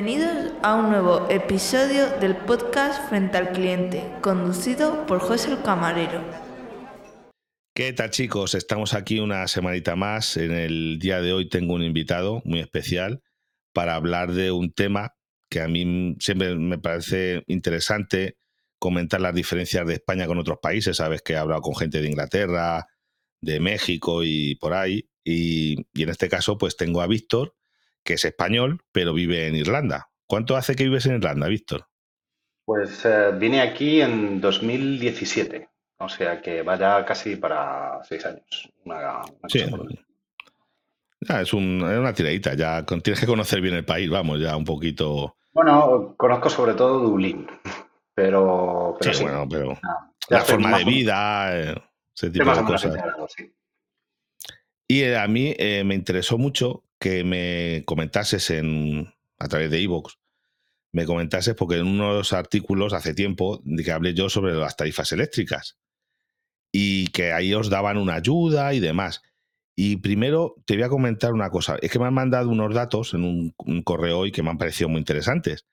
[0.00, 6.22] Bienvenidos a un nuevo episodio del podcast Frente al Cliente, conducido por José el Camarero.
[7.74, 8.54] ¿Qué tal chicos?
[8.54, 10.36] Estamos aquí una semanita más.
[10.36, 13.24] En el día de hoy tengo un invitado muy especial
[13.72, 15.16] para hablar de un tema
[15.50, 18.38] que a mí siempre me parece interesante
[18.78, 20.98] comentar las diferencias de España con otros países.
[20.98, 22.86] Sabes que he hablado con gente de Inglaterra,
[23.40, 25.10] de México y por ahí.
[25.24, 27.56] Y, y en este caso pues tengo a Víctor,
[28.08, 30.08] que es español, pero vive en Irlanda.
[30.26, 31.86] ¿Cuánto hace que vives en Irlanda, Víctor?
[32.64, 38.70] Pues eh, vine aquí en 2017, o sea que vaya casi para seis años.
[38.86, 39.62] Una, una Sí.
[41.28, 44.40] Ah, es, un- es una tiradita, ya con- tienes que conocer bien el país, vamos,
[44.40, 45.36] ya un poquito.
[45.52, 47.46] Bueno, conozco sobre todo Dublín,
[48.14, 49.74] pero, pero Sí, sí, bueno, pero
[50.30, 51.74] ya la forma de vida, eh,
[52.14, 52.94] ese tipo de cosas.
[53.36, 53.52] sí.
[54.86, 59.80] Y eh, a mí eh, me interesó mucho que me comentases en, a través de
[59.80, 60.14] iVoox,
[60.92, 65.12] me comentases porque en unos artículos hace tiempo de que hablé yo sobre las tarifas
[65.12, 65.78] eléctricas
[66.72, 69.22] y que ahí os daban una ayuda y demás.
[69.76, 73.14] Y primero te voy a comentar una cosa, es que me han mandado unos datos
[73.14, 75.66] en un, correo hoy que me han parecido muy interesantes.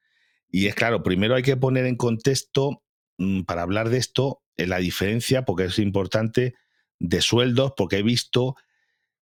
[0.52, 2.84] Y es claro, primero hay que poner en contexto,
[3.18, 6.54] mm, para hablar de esto, la diferencia, porque es importante,
[7.00, 8.56] de sueldos, porque he visto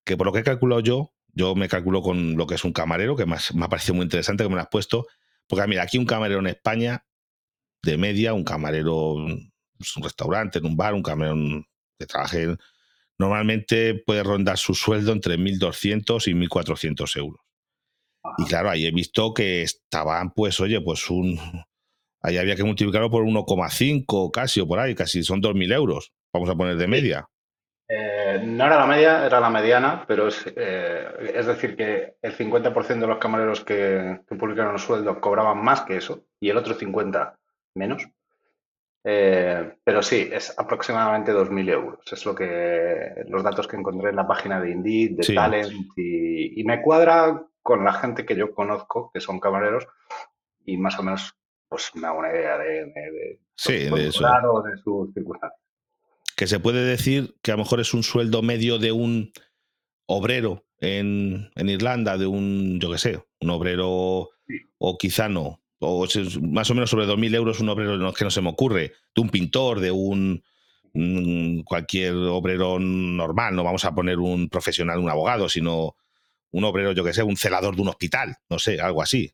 [0.04, 2.72] que por lo que he calculado yo, yo me calculo con lo que es un
[2.72, 5.06] camarero, que me ha, me ha parecido muy interesante que me lo has puesto,
[5.46, 7.04] porque mira, aquí un camarero en España,
[7.82, 9.52] de media, un camarero en
[9.96, 11.36] un restaurante, en un bar, un camarero
[11.98, 12.58] que trabaje, en-
[13.18, 17.40] normalmente puede rondar su sueldo entre 1.200 y 1.400 euros.
[18.38, 21.38] Y claro, ahí he visto que estaban, pues, oye, pues un...
[22.22, 26.48] Ahí había que multiplicarlo por 1,5 casi o por ahí, casi son 2.000 euros, vamos
[26.48, 27.28] a poner de media.
[27.88, 32.32] Eh, no era la media, era la mediana, pero es, eh, es decir, que el
[32.36, 36.56] 50% de los camareros que, que publicaron el sueldo cobraban más que eso y el
[36.56, 37.34] otro 50%
[37.74, 38.08] menos.
[39.06, 42.00] Eh, pero sí, es aproximadamente 2.000 euros.
[42.10, 45.34] Es lo que los datos que encontré en la página de Indeed, de Sí.
[45.34, 49.86] Talent, y, y me cuadra con la gente que yo conozco, que son camareros,
[50.64, 51.34] y más o menos
[51.68, 54.26] pues me hago una idea de, de- de Sí, de eso.
[54.50, 55.60] o de sus circunstancias.
[56.36, 59.32] Que se puede decir que a lo mejor es un sueldo medio de un
[60.06, 64.56] obrero en, en Irlanda, de un, yo qué sé, un obrero, Sí.
[64.78, 66.06] o quizá no, o
[66.42, 69.30] más o menos sobre 2.000 euros un obrero, que no se me ocurre, de un
[69.30, 70.42] pintor, de un
[70.92, 75.96] mm, cualquier obrero normal, no vamos a poner un profesional, un abogado, sino
[76.50, 79.32] un obrero, yo que sé, un celador de un hospital, no sé, algo así.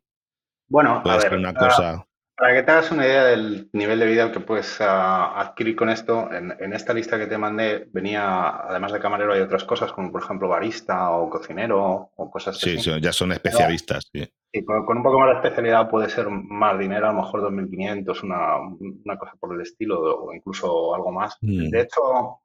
[0.68, 2.06] Bueno, a Puede ser ver, una para- cosa...
[2.40, 5.90] Para que te hagas una idea del nivel de vida que puedes ah, adquirir con
[5.90, 9.92] esto, en, en esta lista que te mandé venía, además de camarero, hay otras cosas
[9.92, 12.90] como por ejemplo barista o cocinero o cosas Sí, así.
[12.90, 14.08] sí, ya son especialistas.
[14.10, 14.26] sí.
[14.66, 18.24] Con, con un poco más de especialidad puede ser más dinero, a lo mejor 2.500,
[18.24, 18.56] una,
[19.04, 21.36] una cosa por el estilo o incluso algo más.
[21.42, 21.68] Mm.
[21.68, 22.40] De hecho,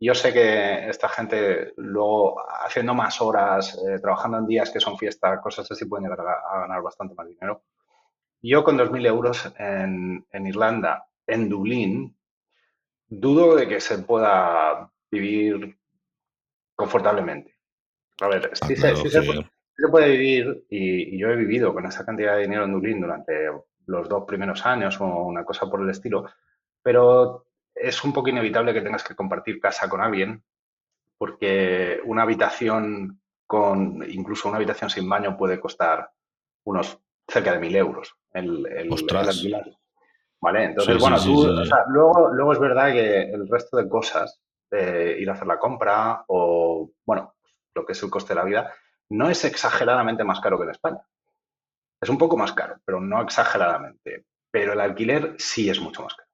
[0.00, 4.98] yo sé que esta gente luego haciendo más horas, eh, trabajando en días que son
[4.98, 7.62] fiesta, cosas así, pueden llegar a, a ganar bastante más dinero.
[8.42, 12.16] Yo con 2.000 euros en, en Irlanda, en Dublín,
[13.08, 15.78] dudo de que se pueda vivir
[16.74, 17.56] confortablemente.
[18.20, 21.16] A ver, Ah, sí, se, claro sí se que- puede, sí se puede vivir y,
[21.16, 23.50] y yo he vivido con esa cantidad de dinero en Dublín durante
[23.86, 26.26] los dos primeros años o una cosa por el estilo,
[26.82, 30.42] pero es un poco inevitable que tengas que compartir casa con alguien
[31.18, 36.10] porque una habitación con, incluso una habitación sin baño puede costar
[36.64, 39.70] unos cerca de mil euros el, el, alquilar.
[40.40, 40.64] ¿Vale?
[40.64, 41.68] Entonces, Sí, bueno, sí, tú, sí, o sí.
[41.68, 45.58] sea, luego, luego es verdad que el resto de cosas, eh, ir a hacer la
[45.58, 47.34] compra o, bueno,
[47.74, 48.72] lo que es el coste de la vida,
[49.10, 51.00] no es exageradamente más caro que en España.
[52.00, 54.24] Es un poco más caro, pero no exageradamente.
[54.50, 56.28] Pero el alquiler sí es mucho más caro.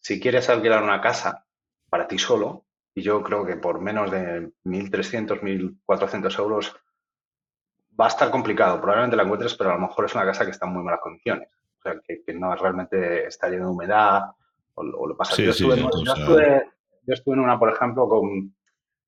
[0.00, 1.44] Si quieres alquilar una casa
[1.90, 2.64] para ti solo,
[2.94, 6.74] y yo creo que por menos de 1.300, 1.400 euros
[7.98, 8.80] va a estar complicado.
[8.80, 11.00] Probablemente la encuentres, pero a lo mejor es una casa que está en muy malas
[11.00, 11.48] condiciones.
[11.78, 14.22] O sea, que, que no realmente está lleno de humedad
[14.74, 15.34] o, o lo pasa.
[15.34, 16.70] Sí, yo, estuve sí, yo, estuve,
[17.06, 18.54] yo estuve en una, por ejemplo, con,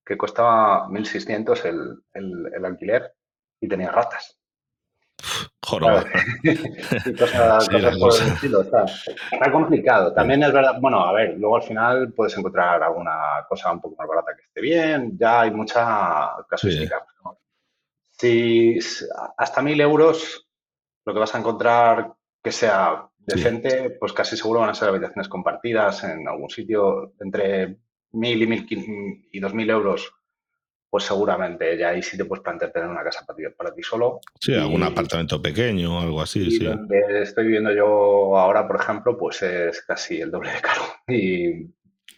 [0.05, 3.15] que costaba 1.600 el, el, el alquiler
[3.61, 4.39] y tenía ratas.
[5.65, 6.05] Joroba.
[6.43, 8.61] y cosas, Sí, cosas la por el estilo.
[8.63, 10.13] Está, está complicado.
[10.13, 13.97] También es verdad, bueno, a ver, luego al final puedes encontrar alguna cosa un poco
[13.97, 15.17] más barata que esté bien.
[15.19, 17.05] Ya hay mucha casuística.
[17.25, 17.39] ¿no?
[18.19, 18.79] Si
[19.37, 20.47] hasta mil euros
[21.05, 25.29] lo que vas a encontrar que sea decente, pues casi seguro van a ser habitaciones
[25.29, 27.79] compartidas en algún sitio entre
[28.13, 28.67] mil y, mil
[29.33, 30.13] y dos mil euros
[30.95, 33.83] pues seguramente ya ahí sí te puedes plantear tener una casa para ti, para ti
[33.83, 34.21] solo.
[34.41, 36.47] Sí, algún apartamento pequeño o algo así.
[36.47, 36.65] Y sí.
[36.65, 40.83] donde estoy viviendo yo ahora, por ejemplo, pues es casi el doble de caro.
[41.09, 41.69] Y,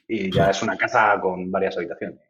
[0.06, 2.20] y ya es una casa con varias habitaciones.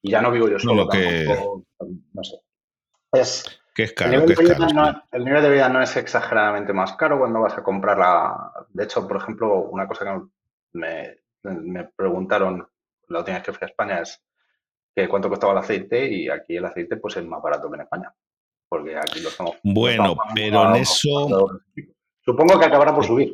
[0.00, 0.84] Y ya no vivo yo solo.
[0.84, 1.26] No, que...
[1.26, 2.36] no sé.
[3.12, 3.44] Es,
[3.74, 5.96] que es caro, el, nivel que es caro, no, el, nivel de vida no es
[5.96, 8.52] exageradamente más caro cuando vas a comprarla.
[8.70, 10.20] De hecho, por ejemplo, una cosa que
[10.72, 12.66] me, me preguntaron
[13.12, 14.20] la última vez que fui a España es
[14.94, 17.82] que cuánto costaba el aceite y aquí el aceite pues es más barato que en
[17.82, 18.12] España.
[18.68, 19.56] Porque aquí lo estamos...
[19.62, 21.60] Bueno, pero en eso...
[22.24, 23.32] Supongo que acabará por subir.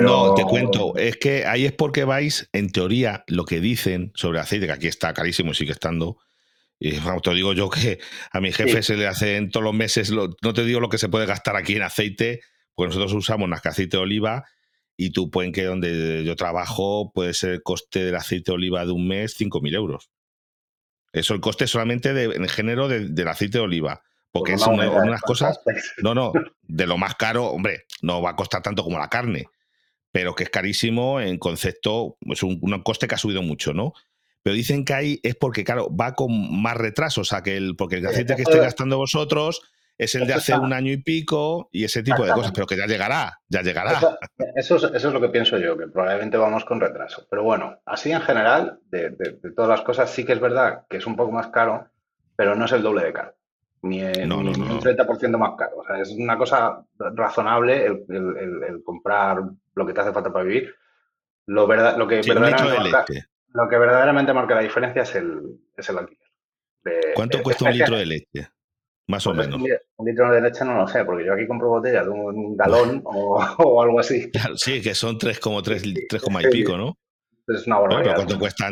[0.00, 0.96] No, te cuento.
[0.96, 4.72] Es que ahí es porque vais, en teoría, lo que dicen sobre el aceite, que
[4.72, 6.16] aquí está carísimo y sigue estando.
[6.78, 7.98] Y te digo yo que
[8.32, 11.08] a mi jefe se le hacen todos los meses, no te digo lo que se
[11.08, 12.40] puede gastar aquí en aceite,
[12.74, 14.44] pues nosotros usamos que aceite de oliva
[14.96, 18.84] y tú pueden que donde yo trabajo puede ser el coste del aceite de oliva
[18.84, 20.10] de un mes 5.000 euros.
[21.12, 24.02] Eso el coste solamente de, en género del aceite de oliva.
[24.32, 25.60] Porque pues es una, unas cosas,
[26.02, 26.32] no, no,
[26.62, 29.46] de lo más caro, hombre, no va a costar tanto como la carne,
[30.10, 33.92] pero que es carísimo en concepto, es un, coste que ha subido mucho, ¿no?
[34.44, 37.74] Pero dicen que ahí es porque, claro, va con más retraso, o sea, que el,
[37.74, 39.62] porque el aceite que esté gastando vosotros
[39.98, 42.76] es el de hace un año y pico y ese tipo de cosas, pero que
[42.76, 43.98] ya llegará, ya llegará.
[44.54, 47.26] Eso, eso, es, lo que pienso yo, que probablemente vamos con retraso.
[47.28, 50.98] Pero bueno, así en general, de, de todas las cosas, sí que es verdad que
[50.98, 51.88] es un poco más caro,
[52.36, 53.34] pero no es el doble de caro
[53.84, 55.78] ni, un 30% más caro.
[55.78, 59.42] O sea, es una cosa razonable el, comprar
[59.74, 60.74] lo que te hace falta para vivir.
[61.46, 63.04] Lo, verdad, lo, que, verdaderamente marca,
[63.54, 66.28] lo que verdaderamente marca la diferencia es el, es el alquiler.
[67.14, 68.48] ¿Cuánto cuesta un litro de leche?
[69.06, 69.60] Más o menos.
[69.96, 73.00] Un litro de leche no lo sé, porque yo aquí compro botellas de un galón
[73.04, 74.30] o, algo así.
[74.56, 75.62] sí, que son 3,3
[76.08, 76.98] 3, y pico, ¿no?
[77.46, 78.16] Es una barbaridad.
[78.16, 78.70] ¿Cuánto cuesta?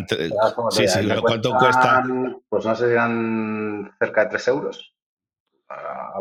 [0.71, 2.03] Sí, sí, ¿cuánto cuesta?
[2.49, 4.95] Pues no sé si eran cerca de 3 euros.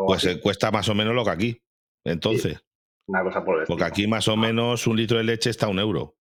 [0.06, 1.62] Pues eh, cuesta más o menos lo que aquí.
[2.04, 2.62] Entonces.
[3.06, 5.78] Una cosa por Porque aquí más o menos un litro de leche está a un
[5.78, 6.16] euro.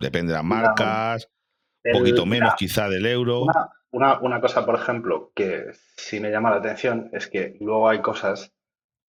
[0.00, 1.28] Depende de las marcas,
[1.92, 3.46] un poquito menos quizá del euro.
[3.90, 8.02] Una, una, cosa, por ejemplo, que sí me llama la atención es que luego hay
[8.02, 8.52] cosas,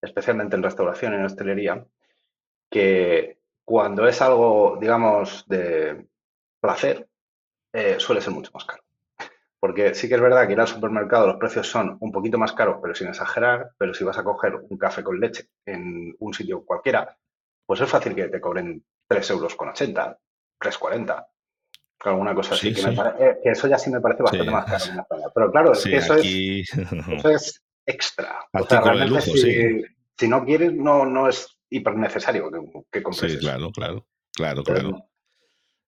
[0.02, 1.86] especialmente en restauración y en hostelería,
[2.70, 6.08] que cuando es algo, digamos, de
[6.62, 7.10] placer,
[7.74, 8.84] eh, suele ser mucho más caro.
[9.60, 12.54] Porque sí que es verdad que ir al supermercado los precios son un poquito más
[12.54, 16.34] caros, pero sin exagerar, pero si vas a coger un café con leche en un
[16.34, 17.18] sitio cualquiera,
[17.66, 20.18] pues es fácil que te cobren 3 euros con 80,
[20.60, 21.28] 3,40,
[22.06, 22.74] alguna cosa así.
[22.74, 25.26] Que, eh, que, eso ya sí me parece bastante más caro en España.
[25.34, 26.10] Pero claro, eso, es,
[27.12, 28.40] eso es extra.
[28.54, 29.84] O sea, realmente si,
[30.18, 32.60] si, no quieres, no, no es hiper necesario que,
[32.92, 33.34] que compres.
[33.34, 35.06] Sí, claro, claro, claro, claro.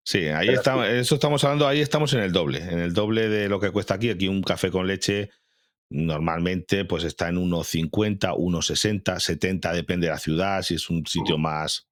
[0.04, 3.48] Sí, ahí estamos, eso estamos hablando, ahí estamos en el doble, en el doble de
[3.48, 4.10] lo que cuesta aquí.
[4.10, 5.30] Aquí un café con leche
[5.92, 11.38] normalmente pues está en 1,50, 1,60, 70, depende de la ciudad, si es un sitio
[11.38, 11.88] más,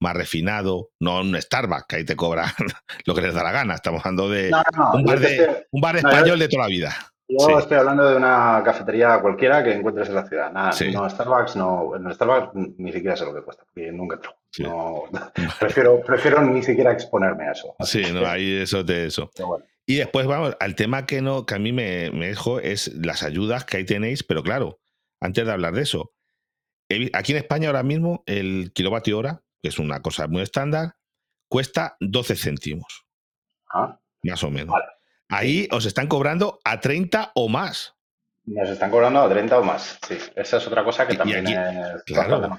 [0.00, 2.50] más refinado, no un Starbucks, que ahí te cobran
[3.04, 3.74] lo que les da la gana.
[3.74, 4.50] Estamos hablando de,
[4.94, 6.96] un, bar de un bar español de toda la vida.
[7.28, 10.50] Yo estoy hablando de una cafetería cualquiera que encuentres en la ciudad.
[10.50, 14.34] Nada, no Starbucks, no, en Starbucks ni siquiera sé lo que cuesta, porque nunca entro.
[14.60, 15.02] No,
[15.60, 17.74] prefiero, prefiero ni siquiera exponerme a eso.
[17.80, 19.30] Sí, no, hay eso de eso.
[19.84, 23.22] Y después vamos al tema que no, que a mí me, me dejo es las
[23.22, 24.80] ayudas que ahí tenéis, pero claro,
[25.20, 26.12] antes de hablar de eso,
[27.12, 30.94] aquí en España ahora mismo el kilovatio hora, que es una cosa muy estándar,
[31.48, 33.06] cuesta 12 céntimos.
[33.72, 33.98] Ah.
[34.22, 34.74] Más o menos.
[35.28, 37.94] Ahí os están cobrando a 30 o más.
[38.46, 40.16] Nos están cobrando a 30 o más, sí.
[40.34, 42.56] Esa es otra cosa que también es, claro,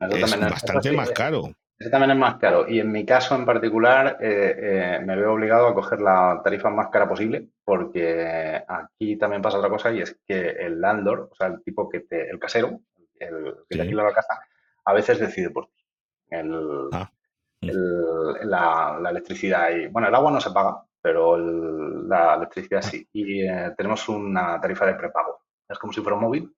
[0.00, 1.52] es bastante más caro.
[1.80, 2.68] Ese también es más caro.
[2.68, 6.70] Y en mi caso en particular eh, eh, me veo obligado a coger la tarifa
[6.70, 11.34] más cara posible porque aquí también pasa otra cosa y es que el landlord, o
[11.34, 12.80] sea, el tipo que te, el casero,
[13.18, 14.40] el que te alquila la casa,
[14.84, 15.79] a veces decide por ti.
[16.30, 17.10] El, ah,
[17.60, 17.68] mm.
[18.44, 23.06] la, la, electricidad y, bueno, el agua no se paga, pero la electricidad sí.
[23.12, 25.44] Y eh, tenemos una tarifa de prepago.
[25.68, 26.52] Es como si fuera un móvil.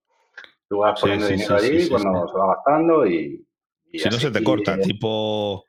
[0.68, 3.46] Tú vas poniendo dinero allí cuando se va gastando y...
[3.92, 5.64] si no se te corta, tipo...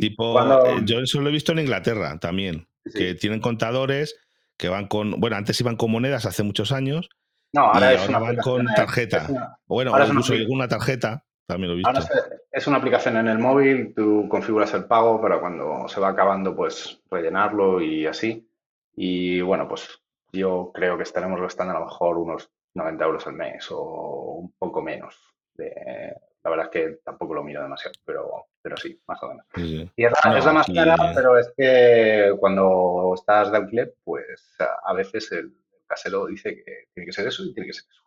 [0.00, 4.18] tipo eh, yo eso lo he visto en Inglaterra también, que tienen contadores
[4.56, 5.20] que van con...
[5.20, 7.10] Bueno, antes iban con monedas hace muchos años.
[7.52, 9.58] No, ahora, es ahora van con tarjeta.
[9.66, 12.14] bueno, o incluso alguna tarjeta también lo he visto.
[12.52, 16.54] Es una aplicación en el móvil, tú configuras el pago para cuando se va acabando,
[16.54, 18.46] pues rellenarlo y así.
[18.94, 23.34] Y bueno, pues yo creo que estaremos gastando a lo mejor unos 90 euros al
[23.34, 25.18] mes o un poco menos.
[25.56, 29.46] la verdad es que tampoco lo miro demasiado, pero, pero sí, más o menos.
[29.96, 30.12] Y es
[30.44, 35.54] la, más cara, pero es que cuando estás de alquiler, pues a veces el,
[35.86, 38.01] casero dice que tiene que ser eso y tiene que ser eso.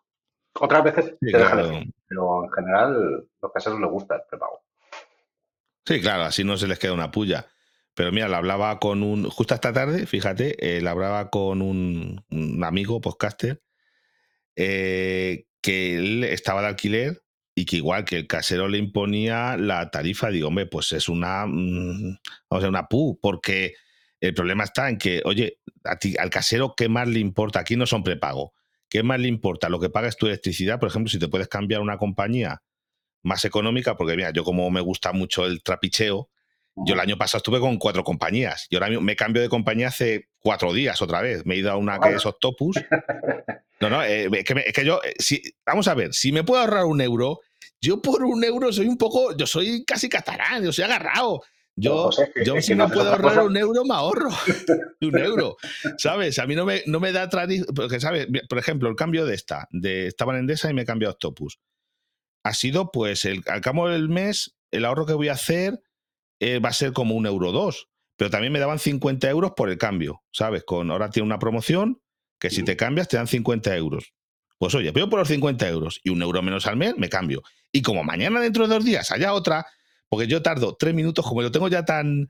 [0.59, 4.61] Otras veces te dejan elegir, pero en general los caseros les gusta el prepago.
[5.85, 7.47] Sí, claro, así no se les queda una puya.
[7.93, 9.29] Pero mira, la hablaba con un.
[9.29, 12.25] Justo esta tarde, fíjate, eh, la hablaba con un,
[12.63, 13.61] amigo, podcaster,
[14.55, 17.23] eh, que él estaba de alquiler
[17.55, 21.45] y que igual que el casero le imponía la tarifa, digo, hombre, pues es una.
[21.45, 22.17] Mm,
[22.49, 23.75] vamos a una pu, porque
[24.19, 27.59] el problema está en que, oye, a ti, al casero, ¿qué más le importa?
[27.59, 28.53] Aquí no son prepago.
[28.95, 29.67] ¿Qué más le importa?
[29.67, 32.63] Lo que paga es tu electricidad, por ejemplo, si te puedes cambiar una compañía
[33.23, 36.29] más económica, porque mira, yo como me gusta mucho el trapicheo,
[36.77, 40.29] yo el año pasado estuve con cuatro compañías y ahora me cambio de compañía hace
[40.39, 41.45] cuatro días otra vez.
[41.45, 42.77] Me he ido a una que es Octopus.
[43.81, 46.85] No, no, eh, es, que yo, eh, si, vamos a ver, si me puedo ahorrar
[46.85, 47.41] un euro,
[47.81, 51.41] yo por un euro soy un poco, yo soy casi catalán, yo soy agarrado.
[51.77, 52.09] Yo,
[52.45, 54.29] yo si no puedo ahorrar un euro, me ahorro
[55.01, 55.57] un euro.
[55.97, 56.39] ¿Sabes?
[56.39, 57.29] A mí no me, no me da
[57.75, 58.27] porque, ¿sabes?
[58.47, 61.15] Por ejemplo, el cambio de esta, de estaba en Endesa y me he cambiado a
[61.15, 61.59] Octopus
[62.45, 65.81] ha sido, pues, el, al cabo del mes, el ahorro que voy a hacer
[66.39, 67.89] eh, va a ser como un euro dos.
[68.17, 70.63] Pero también me daban 50 euros por el cambio, ¿sabes?
[70.63, 72.03] Con, ahora tiene una promoción
[72.39, 74.13] que si te cambias te dan 50 euros.
[74.59, 77.41] Pues oye, veo por los 50 euros y un euro menos al mes, me cambio.
[77.71, 79.65] Y como mañana dentro de dos días haya otra,
[80.09, 82.29] porque yo tardo tres minutos, como lo tengo ya tan,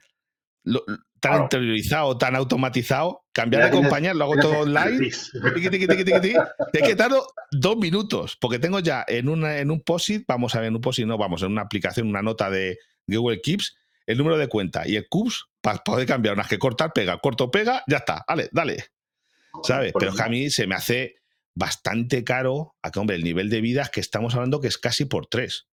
[1.20, 5.10] tan interiorizado, tan automatizado, cambiar de compañía, lo hago todo online.
[6.72, 10.60] Te que tardo dos minutos, porque tengo ya en, una, en un POSIT, vamos a
[10.60, 12.77] ver, en un POSIT no, vamos, en una aplicación, una nota de
[13.08, 16.94] Google Keeps, el número de cuenta y el CUPS para poder cambiar unas que cortar,
[16.94, 18.86] pega, corto, pega, ya está, vale, dale.
[19.63, 19.94] ¿Sabes?
[19.98, 21.15] Pero es que a mí se me hace
[21.55, 24.77] bastante caro, a que, hombre, el nivel de vida es que estamos hablando que es
[24.77, 25.67] casi por tres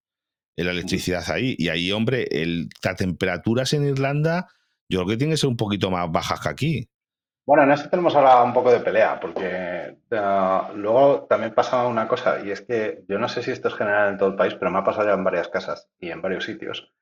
[0.56, 1.56] la electricidad ahí.
[1.58, 4.48] Y ahí, hombre, el, las temperaturas en Irlanda
[4.90, 6.90] yo creo que tiene que ser un poquito más bajas que aquí.
[7.46, 12.08] Bueno, en eso tenemos ahora un poco de pelea, porque eh, luego también pasa una
[12.08, 14.54] cosa, y es que yo no sé si esto es general en todo el país,
[14.56, 16.94] pero me ha pasado ya en varias casas y en varios sitios,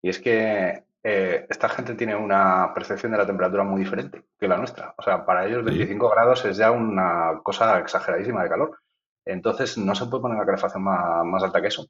[0.00, 4.48] y es que eh, esta gente tiene una percepción de la temperatura muy diferente que
[4.48, 4.94] la nuestra.
[4.96, 8.78] O sea, para ellos 25 grados es ya una cosa exageradísima de calor.
[9.24, 11.86] Entonces no se puede poner la calefacción más, más alta que eso.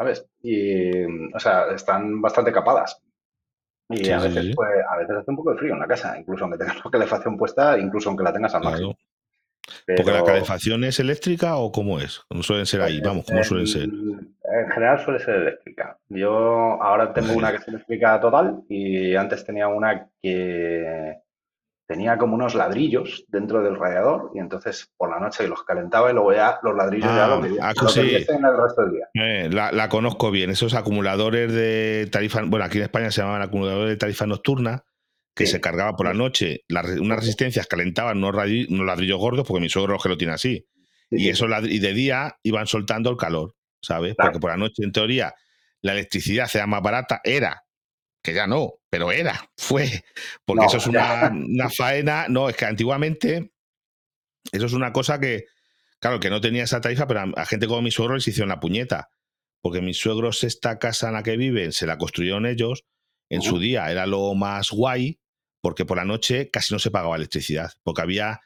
[0.00, 0.26] ¿Sabes?
[0.42, 1.04] Y,
[1.34, 3.02] o sea, están bastante capadas.
[3.90, 6.44] Y a, veces, pues, a veces hace un poco de frío en la casa, incluso
[6.44, 8.96] aunque tengas la calefacción puesta, incluso aunque la tengas al máximo.
[9.86, 12.20] ¿Porque la calefacción es eléctrica o cómo es?
[12.28, 12.98] ¿Cómo suelen ser ahí?
[13.02, 13.82] Vamos, ¿cómo suelen ser?
[13.82, 15.98] En general suele ser eléctrica.
[16.08, 21.18] Yo ahora tengo una que es eléctrica total y antes tenía una que
[21.90, 26.14] tenía como unos ladrillos dentro del radiador y entonces por la noche los calentaba y
[26.14, 29.08] luego ya los ladrillos ya lo, que, ah, en el resto del día.
[29.14, 33.90] Eh, la, conozco bien, esos acumuladores de tarifa, bueno, aquí en España se llamaban acumuladores
[33.90, 34.84] de tarifa nocturna,
[35.34, 39.98] que se cargaba por la noche, unas resistencias calentaban unos, ladrillos gordos, porque mi suegro
[39.98, 40.68] que lo tiene así,
[41.10, 44.14] y, eso, y de día iban soltando el calor, ¿sabes?
[44.16, 45.34] Porque por la noche, en teoría,
[45.80, 47.64] la electricidad sea más barata, era
[48.22, 50.04] que ya no, pero era, fue,
[50.44, 51.32] porque eso es una,
[51.70, 53.52] faena, no, es que antiguamente
[54.52, 55.46] eso es una cosa que,
[55.98, 58.60] claro, que no tenía esa tarifa, pero a, gente como mi suegro les hicieron la
[58.60, 59.10] puñeta,
[59.62, 62.84] porque mis suegros esta casa en la que viven se la construyeron ellos,
[63.28, 65.20] en su día era lo más guay,
[65.62, 68.40] porque por la noche casi no se pagaba electricidad, porque había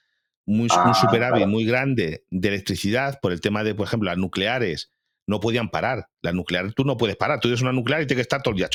[0.47, 4.93] un ah, superávit muy grande de electricidad por el tema de, por ejemplo, las nucleares
[5.27, 6.09] no podían parar.
[6.21, 8.53] Las nucleares tú no puedes parar, tú eres una nuclear y tienes que estar todo
[8.53, 8.69] el día.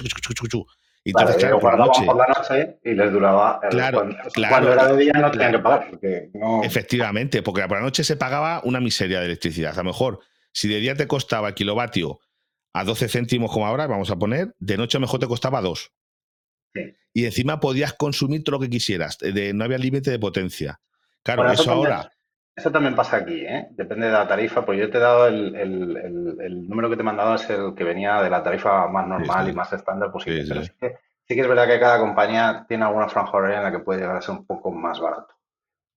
[1.03, 3.59] Y entonces, claro, por la, noche, por la noche y les duraba.
[3.69, 5.87] claro, cuando, claro, cuando era de día no tenían que pagar.
[5.89, 6.63] Porque no...
[6.63, 9.73] Efectivamente, porque por la noche se pagaba una miseria de electricidad.
[9.73, 10.19] A lo mejor,
[10.51, 12.19] si de día te costaba el kilovatio
[12.73, 15.61] a 12 céntimos como ahora, vamos a poner, de noche a lo mejor te costaba
[15.61, 15.91] 2.
[16.73, 16.81] Sí.
[17.13, 19.17] Y encima podías consumir todo lo que quisieras.
[19.19, 20.79] De, no había límite de potencia.
[21.23, 22.11] Claro, eso, ahora.
[22.59, 23.69] Eso también pasa aquí, ¿eh?
[23.71, 27.05] depende de la tarifa, pues yo te he dado el, el, número que te he
[27.05, 30.43] mandado es el que venía de la tarifa más normal y más estándar posible.
[30.45, 33.63] pero sí que, sí que, es verdad que cada compañía tiene alguna franja horaria en
[33.63, 35.33] la que puede llegar a ser un poco más barato.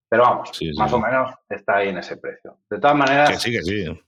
[0.07, 2.59] Pero vamos, más o menos está ahí en ese precio.
[2.69, 4.01] De todas maneras, que sí, que sí.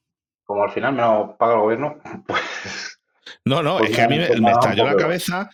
[0.46, 3.02] como al final me lo paga el gobierno, pues...
[3.44, 5.50] No, no, es pues que a mí me, me estalló la cabeza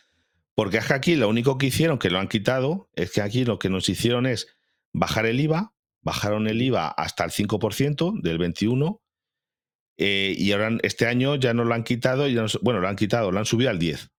[0.53, 3.43] porque es que aquí lo único que hicieron, que lo han quitado, es que aquí
[3.43, 4.55] lo que nos hicieron es
[4.93, 9.01] bajar el IVA bajaron el IVA hasta el 5% del 21
[9.97, 13.31] eh, y ahora este año ya no lo han quitado, ya bueno, lo han quitado,
[13.31, 14.09] lo han subido al 10.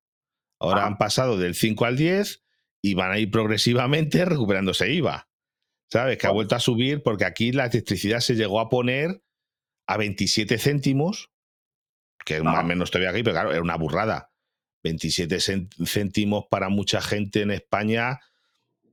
[0.60, 2.44] Ahora han pasado del 5 al 10
[2.82, 5.28] y van a ir progresivamente recuperándose IVA.
[5.90, 6.18] ¿Sabes?
[6.18, 9.22] Que ha vuelto a subir porque aquí la electricidad se llegó a poner
[9.86, 11.30] a 27 céntimos,
[12.24, 14.30] que más o menos todavía aquí, pero claro, era una burrada.
[14.84, 15.38] 27
[15.84, 18.20] céntimos para mucha gente en España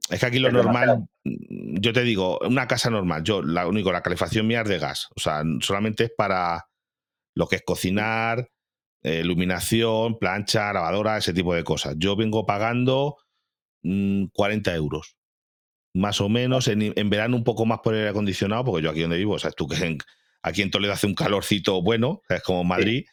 [0.10, 4.02] Es que aquí lo normal, yo te digo, una casa normal, yo la único, la
[4.02, 5.08] calefacción mía es de gas.
[5.16, 6.66] O sea, solamente es para
[7.36, 8.50] lo que es cocinar,
[9.04, 11.96] eh, iluminación, plancha, lavadora, ese tipo de cosas.
[11.98, 13.18] Yo vengo pagando
[13.82, 15.16] 40 mm, euros.
[15.94, 19.02] Más o menos, en, verano un poco más por el aire acondicionado, porque yo aquí
[19.02, 19.98] donde vivo, o sea, tú que
[20.42, 23.06] aquí en Toledo hace un calorcito bueno, es como Madrid,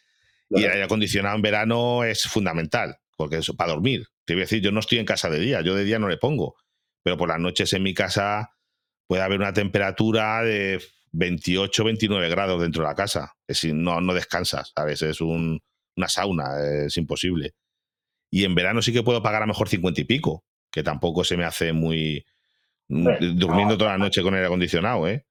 [0.49, 4.05] y el aire acondicionado en verano es fundamental, porque eso, para dormir.
[4.25, 6.07] Te voy a decir, yo no estoy en casa de día, yo de día no
[6.07, 6.55] le pongo,
[7.07, 8.53] pero por las noches en mi casa
[9.07, 10.83] puede haber una temperatura de
[11.13, 13.37] 28, 29 grados dentro de la casa.
[13.47, 15.01] Es decir, no, no descansas, ¿sabes?
[15.03, 15.63] Es un,
[15.95, 17.53] una sauna, es imposible.
[18.29, 21.23] Y en verano sí que puedo pagar a lo mejor 50 y pico, que tampoco
[21.23, 22.25] se me hace muy...
[22.89, 25.25] Durmiendo toda la noche con aire acondicionado, ¿eh?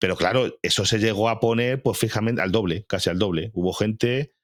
[0.00, 3.52] Pero claro, eso se llegó a poner, pues fijamente, al doble, casi al doble.
[3.54, 4.34] Hubo gente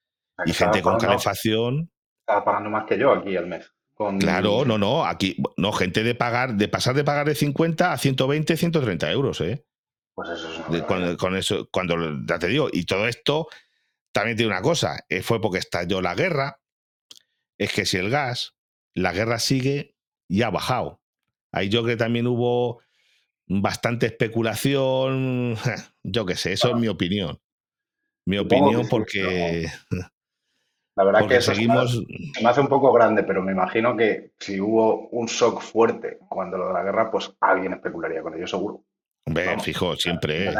[0.47, 1.90] y gente con calefacción.
[2.21, 3.69] Estaba pagando más que yo aquí al mes.
[4.18, 7.99] Claro, no, no, aquí, no, gente de pagar, de pasar de pagar de 50 a
[7.99, 9.64] 120, 130 euros, ¿eh?
[10.14, 11.96] Pues eso es con, eso, cuando
[12.26, 13.49] ya te digo, y todo esto
[14.12, 16.61] también tiene una cosa, eh, fue porque estalló la guerra,
[17.58, 18.54] es que si el gas,
[18.94, 19.94] la guerra sigue
[20.28, 21.00] y ha bajado.
[21.52, 22.82] Ahí yo creo que también hubo
[23.46, 25.56] bastante especulación,
[26.02, 27.40] yo qué sé, eso es mi opinión.
[28.26, 29.66] Mi opinión porque...
[30.94, 32.02] La verdad que seguimos...
[32.42, 36.58] me hace un poco grande, pero me imagino que si hubo un shock fuerte cuando
[36.58, 38.84] lo de la guerra, pues alguien especularía con ello, seguro.
[39.26, 40.52] Hombre, fijo, siempre.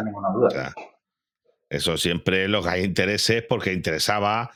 [1.69, 4.51] eso siempre lo que hay intereses porque interesaba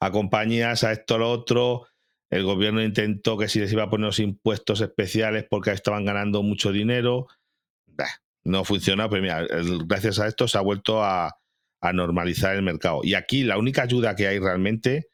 [0.00, 1.86] a compañías, a esto, a lo otro.
[2.30, 6.42] El gobierno intentó que si les iba a poner los impuestos especiales porque estaban ganando
[6.42, 7.26] mucho dinero.
[8.44, 9.46] no funciona, pero mira,
[9.86, 11.34] gracias a esto se ha vuelto a,
[11.92, 13.00] normalizar el mercado.
[13.02, 15.10] Y aquí la única ayuda que hay realmente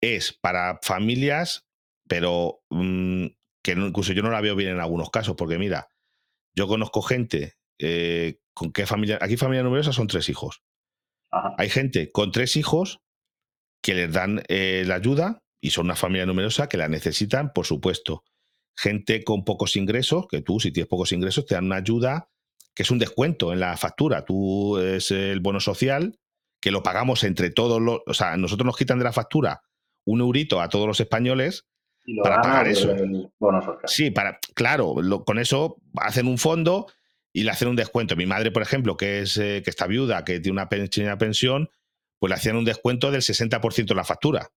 [0.00, 1.66] es para familias,
[2.08, 3.26] pero mm,
[3.62, 5.88] que incluso yo no la veo bien en algunos casos, porque mira,
[6.54, 9.18] yo conozco gente eh, con qué familia.
[9.20, 10.62] Aquí familia numerosa son tres hijos.
[11.58, 13.00] Hay gente con tres hijos
[13.82, 17.66] que les dan eh, la ayuda y son una familia numerosa que la necesitan, por
[17.66, 18.24] supuesto.
[18.74, 22.30] Gente con pocos ingresos, que tú, si tienes pocos ingresos, te dan una ayuda
[22.74, 24.24] que es un descuento en la factura.
[24.24, 26.18] Tú es el bono social,
[26.60, 28.00] que lo pagamos entre todos los.
[28.06, 29.62] O sea, nosotros nos quitan de la factura
[30.06, 31.66] un eurito a todos los españoles
[32.22, 32.94] para pagar eso.
[33.84, 36.86] Sí, para, claro, con eso hacen un fondo
[37.32, 38.16] y le hacen un descuento.
[38.16, 41.68] Mi madre, por ejemplo, que es eh, que está viuda, que tiene una pequeña pensión,
[42.18, 44.50] pues le hacían un descuento del 60% de la factura.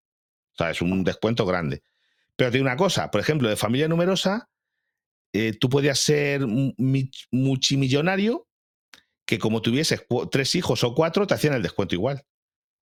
[0.54, 1.84] O sea, es un descuento grande.
[2.36, 4.50] Pero tiene una cosa, por ejemplo, de familia numerosa,
[5.34, 6.46] eh, tú podías ser
[7.32, 8.48] multimillonario
[9.26, 12.26] que como tuvieses tres hijos o cuatro, te hacían el descuento igual.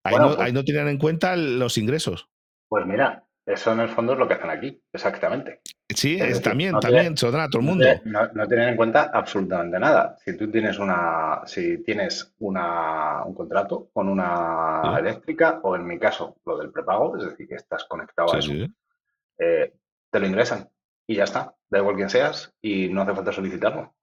[0.03, 2.30] Ahí, no, pues ahí no tenían en cuenta los ingresos.
[2.67, 5.62] Pues mira, eso en el fondo es lo que hacen aquí, exactamente.
[5.89, 7.86] Sí, es, también, también, lo dan a todo el mundo.
[8.03, 10.17] No, tienen en cuenta absolutamente nada.
[10.23, 15.97] Si tú tienes una, si tienes una, un contrato con una eléctrica, o en mi
[15.97, 18.51] caso, lo del prepago, es decir, que estás conectado a eso,
[19.39, 19.73] eh,
[20.12, 20.69] te lo ingresan
[21.08, 21.56] y ya está.
[21.69, 23.95] Da igual quién seas y no hace falta solicitarlo.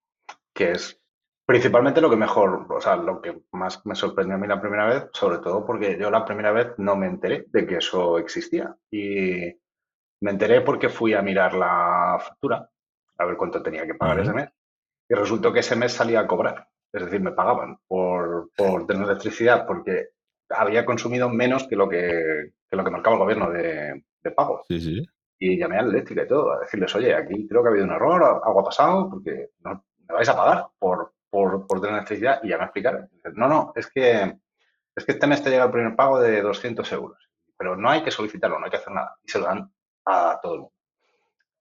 [0.55, 1.04] Que es
[1.47, 4.87] principalmente lo que mejor, o sea, lo que más me sorprendió a mí la primera
[4.87, 8.75] vez, sobre todo porque yo la primera vez no me enteré de que eso existía.
[8.91, 9.53] Y
[10.21, 12.69] me enteré porque fui a mirar la factura,
[13.19, 14.49] a ver cuánto tenía que pagar ese mes.
[15.09, 16.67] Y resultó que ese mes salía a cobrar.
[16.93, 20.11] Es decir, me pagaban por, tener electricidad porque
[20.49, 24.65] había consumido menos que lo que, lo que marcaba el gobierno de, de pagos.
[25.39, 27.87] Y llamé a la eléctrica y todo, a decirles, oye, aquí creo que ha habido
[27.87, 31.97] un error, algo ha pasado, porque no, me vais a pagar por, por, por tener
[31.97, 33.11] electricidad y ya me explicaron.
[33.35, 34.37] No, no, es que,
[34.95, 37.19] es que este mes te llega el primer pago de 200 euros,
[37.59, 39.17] pero no hay que solicitarlo, no hay que hacer nada.
[39.25, 39.69] Y se lo dan
[40.05, 40.75] a todo el mundo.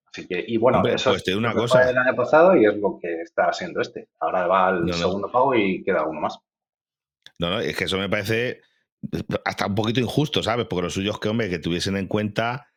[0.05, 1.89] Así que, y bueno, eso pues es una cosa.
[1.89, 4.09] el año pasado y es lo que está haciendo este.
[4.19, 6.37] Ahora va al segundo pago y queda uno más.
[7.39, 8.61] No, no, es que eso me parece
[9.43, 10.67] hasta un poquito injusto, ¿sabes?
[10.69, 12.67] Porque los suyos que, hombre, que tuviesen en cuenta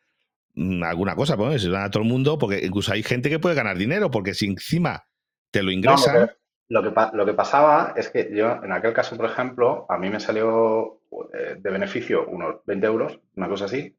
[0.55, 3.37] mm, alguna cosa, pues se dan a todo el mundo, porque incluso hay gente que
[3.37, 5.05] puede ganar dinero, porque si encima
[5.51, 6.31] te lo ingresan.
[6.69, 10.09] Lo que, lo que pasaba es que yo, en aquel caso, por ejemplo, a mí
[10.09, 10.99] me salió
[11.33, 13.95] eh, de beneficio unos 20 euros, una cosa así,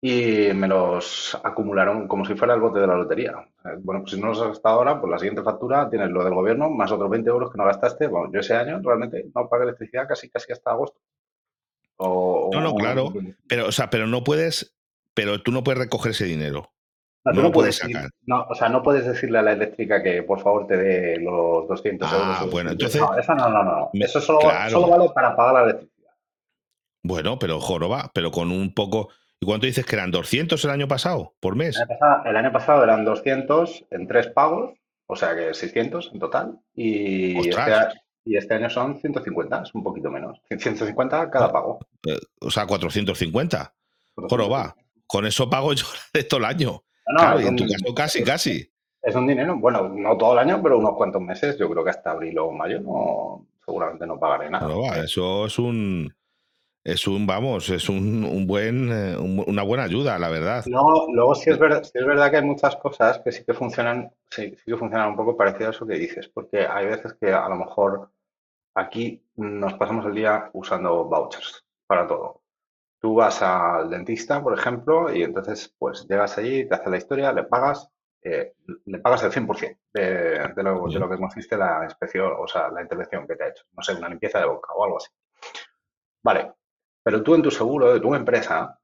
[0.00, 3.48] y me los acumularon como si fuera el bote de la lotería.
[3.78, 6.34] Bueno, pues si no los has gastado ahora, pues la siguiente factura tienes lo del
[6.34, 8.06] gobierno más otros 20 euros que no gastaste.
[8.06, 11.00] Bueno, yo ese año realmente no pagué electricidad casi, casi hasta agosto.
[11.98, 13.12] no, no, claro.
[13.48, 14.76] Pero, o sea, pero no puedes,
[15.14, 16.70] pero tú no puedes recoger ese dinero.
[17.34, 18.10] No, no, puedes sacar.
[18.26, 21.66] no, o sea, no puedes decirle a la eléctrica que por favor te dé los
[21.68, 22.26] 200 euros.
[22.28, 23.00] Ah, bueno, entonces.
[23.00, 23.90] No, eso no, no, no.
[23.94, 26.10] Eso solo, solo, vale para pagar la electricidad.
[27.02, 29.08] Bueno, pero joroba, pero con un poco.
[29.40, 30.12] ¿Y cuánto dices que eran?
[30.12, 31.78] ¿200 el año pasado por mes?
[32.24, 34.74] El año pasado, eran 200 en tres pagos,
[35.06, 36.58] o sea que 600 en total.
[36.74, 37.62] Y este,
[38.24, 40.40] y este, año son 150, es un poquito menos.
[40.48, 41.78] 150 cada ah, pago.
[42.06, 43.74] Eh, o sea, 450.
[44.28, 44.74] Pero va,
[45.06, 46.82] con eso pago yo de todo el año.
[47.06, 48.70] Claro, y en tu caso casi, casi.
[49.02, 51.56] Es un dinero, bueno, no todo el año, pero unos cuantos meses.
[51.58, 54.66] Yo creo que hasta abril o mayo no, seguramente no pagaré nada.
[54.66, 56.12] Va, eso es un
[56.86, 60.64] es un, vamos, es un, un buen, eh, una buena ayuda, la verdad.
[60.66, 64.12] No, luego sí es, verdad, es verdad que hay muchas cosas que sí que funcionan,
[64.30, 67.32] sí, sí, que funcionan un poco parecido a eso que dices, porque hay veces que
[67.32, 68.12] a lo mejor
[68.76, 72.35] aquí nos pasamos el día usando vouchers para todo.
[73.06, 77.32] Tú vas al dentista, por ejemplo, y entonces pues llegas allí, te hace la historia,
[77.32, 77.88] le pagas,
[78.20, 80.02] eh, le pagas el 100% de,
[80.56, 83.48] de, lo, de lo que consiste la inspección, o sea, la intervención que te ha
[83.50, 83.62] hecho.
[83.74, 85.06] No sé, una limpieza de boca o algo así.
[86.24, 86.54] Vale,
[87.00, 88.76] pero tú en tu seguro de tu empresa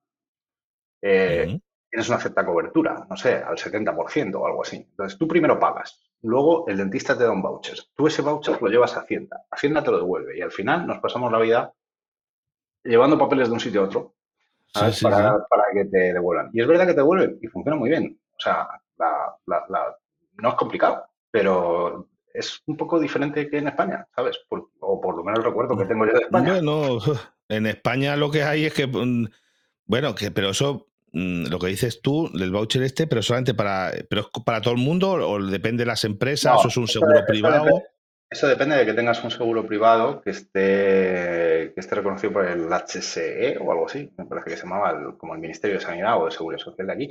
[1.03, 1.59] eh,
[1.91, 4.77] tienes una cierta cobertura, no sé, al 70% o algo así.
[4.77, 7.79] Entonces tú primero pagas, luego el dentista te da un voucher.
[7.93, 11.01] Tú ese voucher lo llevas a Hacienda, Hacienda te lo devuelve y al final nos
[11.01, 11.75] pasamos la vida
[12.85, 14.14] llevando papeles de un sitio a otro
[14.73, 15.38] para,
[15.75, 16.51] que te devuelvan.
[16.53, 18.18] Y es verdad que te devuelven y funciona muy bien.
[18.37, 18.68] O sea,
[18.99, 24.38] no es complicado, pero es un poco diferente que en España, ¿sabes?
[24.49, 26.53] o por lo menos el recuerdo que tengo yo de España.
[26.53, 26.99] Bueno,
[27.49, 29.27] en España lo que hay es que, mm,
[29.85, 33.92] bueno, que pero eso, mm, lo que dices tú, el voucher este, pero solamente para,
[34.09, 37.83] pero para todo el mundo o depende de las empresas, o es un seguro privado.
[38.33, 42.66] Eso depende de que tengas un seguro privado que esté, que esté reconocido por el
[42.73, 46.25] HSE o algo así, me parece que se llamaba como el Ministerio de Sanidad o
[46.25, 47.11] de Seguridad Social de aquí,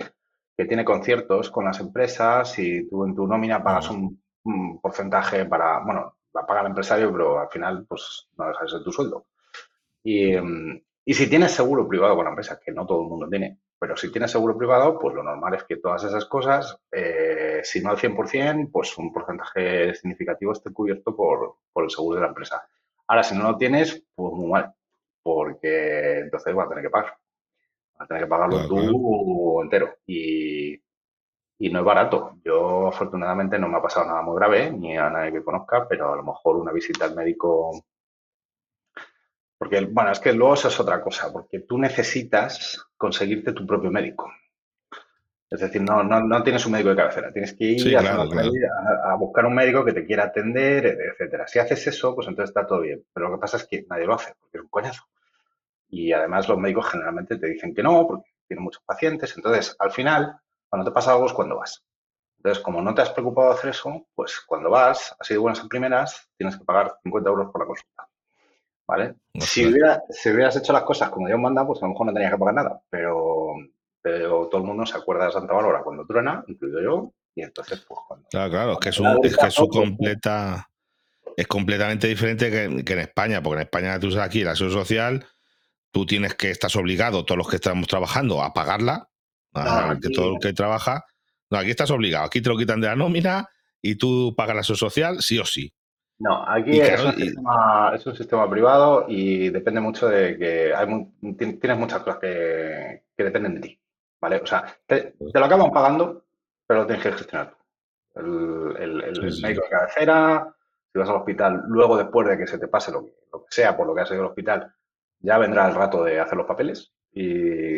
[0.57, 5.45] que tiene conciertos con las empresas y tú en tu nómina pagas un, un porcentaje
[5.45, 8.91] para, bueno, la paga el empresario, pero al final pues no deja de ser tu
[8.91, 9.27] sueldo.
[10.03, 13.60] Em, y, si tienes seguro privado con la empresa, que no todo el mundo tiene,
[13.81, 17.81] pero si tienes seguro privado, pues lo normal es que todas esas cosas, eh, si
[17.81, 22.63] no al 100%, pues un porcentaje significativo esté cubierto por, el seguro de la empresa.
[23.07, 24.71] Ahora, si no lo tienes, pues muy mal,
[25.23, 27.17] porque entonces vas a tener que pagar.
[27.95, 29.95] Vas a tener que pagarlo tú entero.
[30.05, 30.75] Y,
[31.57, 32.37] y no es barato.
[32.45, 36.13] Yo afortunadamente no me ha pasado nada muy grave, ni a nadie que conozca, pero
[36.13, 37.71] a lo mejor una visita al médico
[39.62, 43.91] porque, bueno, es que luego eso es otra cosa, porque tú necesitas conseguirte tu propio
[43.91, 44.34] médico.
[45.47, 49.45] Es decir, no, no, no tienes un médico de cabecera, tienes que ir a, buscar
[49.45, 51.47] un médico que te quiera atender, etcétera.
[51.47, 53.06] Si haces eso, pues entonces está todo bien.
[53.13, 55.04] Pero lo que pasa es que nadie lo hace, porque es un coñazo.
[55.89, 59.32] Y además los médicos generalmente te dicen que no, porque tienen muchos pacientes.
[59.38, 60.38] Entonces, al final,
[60.69, 61.86] cuando te pasa algo es cuando vas.
[62.38, 65.60] Entonces, como no te has preocupado de hacer eso, pues cuando vas, así de buenas
[65.60, 68.08] en primeras, tienes que pagar 50 euros por la consulta.
[68.91, 69.15] ¿Vale?
[69.39, 72.38] Si, hubieras hecho las cosas como Dios manda, pues a lo mejor no tenías que
[72.38, 73.54] pagar nada, pero,
[74.01, 77.86] pero todo el mundo se acuerda de Santa Bárbara cuando truena, incluido yo, y entonces,
[77.88, 78.27] pues cuando...
[78.30, 80.67] Claro, claro, es que es, un, es que su completa...
[81.38, 85.25] Es completamente diferente que, en España, porque en España tú sabes aquí la seguridad social,
[85.91, 89.08] tú tienes que, estás obligado, todos los que estamos trabajando, a pagarla,
[89.54, 91.06] a que todo el que trabaja.
[91.49, 93.47] No, aquí estás obligado, aquí te lo quitan de la nómina
[93.82, 95.73] y tú pagas la social sí o sí.
[96.21, 100.88] No, aquí es, un sistema, privado y depende mucho de que hay
[101.36, 103.79] tienes muchas cosas que, dependen de ti,
[104.19, 104.38] ¿vale?
[104.38, 106.25] O sea, te, lo acaban pagando,
[106.67, 107.57] pero lo tienes que gestionar tú.
[108.77, 109.03] El,
[109.41, 110.53] médico de cabecera,
[110.91, 113.13] si vas al hospital, luego después de que se te pase lo que,
[113.49, 114.71] sea por lo que has ido al hospital,
[115.21, 117.77] ya vendrá el rato de hacer los papeles y,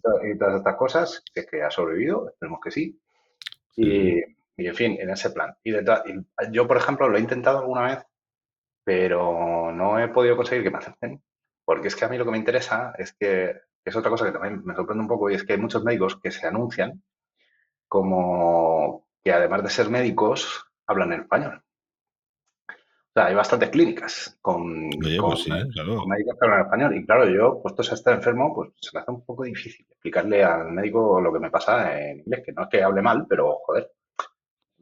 [0.00, 3.00] todas estas cosas, que es que has sobrevivido, esperemos que sí.
[3.76, 4.20] Y,
[4.56, 5.56] y en fin, en ese plan.
[5.64, 5.72] Y,
[6.50, 8.06] yo, por ejemplo, lo he intentado alguna vez,
[8.84, 11.22] pero no he podido conseguir que me acepten.
[11.64, 14.32] Porque es que a mí lo que me interesa es que, es otra cosa que
[14.32, 17.02] también me sorprende un poco, y es que hay muchos médicos que se anuncian
[17.88, 21.62] como que además de ser médicos, hablan en español.
[22.68, 26.96] O sea, hay bastantes clínicas con, pues médicos que hablan en español.
[26.96, 30.42] Y claro, yo, puesto a estar enfermo, pues se me hace un poco difícil explicarle
[30.42, 33.60] al médico lo que me pasa en inglés, que no es que hable mal, pero
[33.64, 33.92] joder,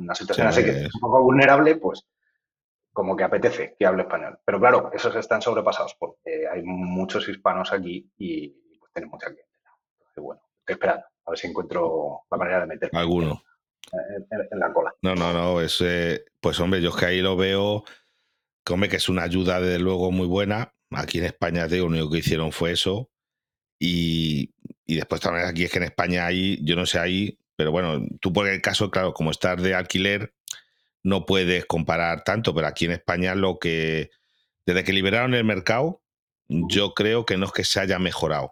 [0.05, 2.07] una situación así que es un poco vulnerable, pues
[2.93, 4.39] como que apetece que hable español.
[4.45, 9.71] Pero claro, esos están sobrepasados porque hay muchos hispanos aquí y pues tienen mucha clientela.
[9.99, 13.43] Entonces, bueno, estoy esperando a ver si encuentro la manera de meter alguno
[13.93, 14.95] en, la cola.
[15.03, 17.85] No, no, no, es, eh, pues hombre, yo es que ahí lo veo,
[18.65, 20.75] que, que es una ayuda desde luego muy buena.
[20.91, 23.11] Aquí en España, te digo, lo único que hicieron fue eso.
[23.79, 27.73] Y, y después también aquí es que en España hay, yo no sé ahí, pero
[27.73, 30.35] bueno, tú por el caso, claro, como estás de alquiler,
[31.03, 34.11] no puedes comparar tanto, pero aquí en España lo que,
[34.67, 36.03] desde que liberaron el mercado,
[36.49, 38.47] yo creo que no es que se haya mejorado.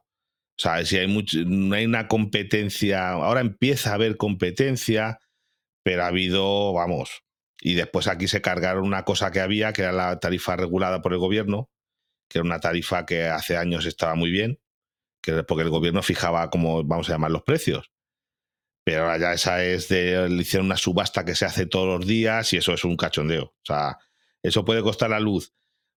[0.60, 5.20] O sea, si hay mucho, no hay una competencia, ahora empieza a haber competencia,
[5.82, 7.22] pero ha habido, vamos,
[7.60, 11.12] y después aquí se cargaron una cosa que había, que era la tarifa regulada por
[11.12, 11.70] el gobierno,
[12.28, 14.60] que era una tarifa que hace años estaba muy bien,
[15.22, 17.90] que porque el gobierno fijaba como vamos a llamar los precios.
[18.90, 22.04] Pero ahora ya esa es de le hicieron una subasta que se hace todos los
[22.04, 23.44] días y eso es un cachondeo.
[23.44, 23.98] O sea,
[24.42, 25.52] eso puede costar la luz.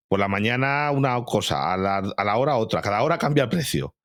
[0.07, 3.49] Por la mañana una cosa, a la, a la hora otra, cada hora cambia el
[3.49, 3.95] precio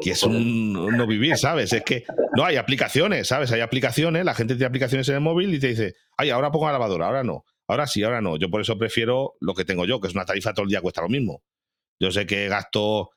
[0.00, 1.74] que es un, no vivir, ¿sabes?
[1.74, 3.52] Es que no hay aplicaciones, ¿sabes?
[3.52, 6.66] Hay aplicaciones, la gente tiene aplicaciones en el móvil y te dice, ay, ahora pongo
[6.66, 8.38] la lavadora, ahora no, ahora sí, ahora no.
[8.38, 10.80] Yo por eso prefiero lo que tengo yo, que es una tarifa todo el día
[10.80, 11.42] cuesta lo mismo.
[12.00, 13.10] Yo sé que gasto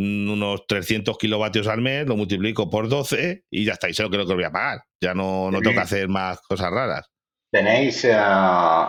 [0.00, 4.10] unos 300 kilovatios al mes, lo multiplico por 12 y ya está, y sé lo
[4.10, 4.82] que, lo voy a pagar.
[5.00, 7.10] Ya no, no tengo que hacer más cosas raras.
[7.50, 8.16] ¿Tenéis eh,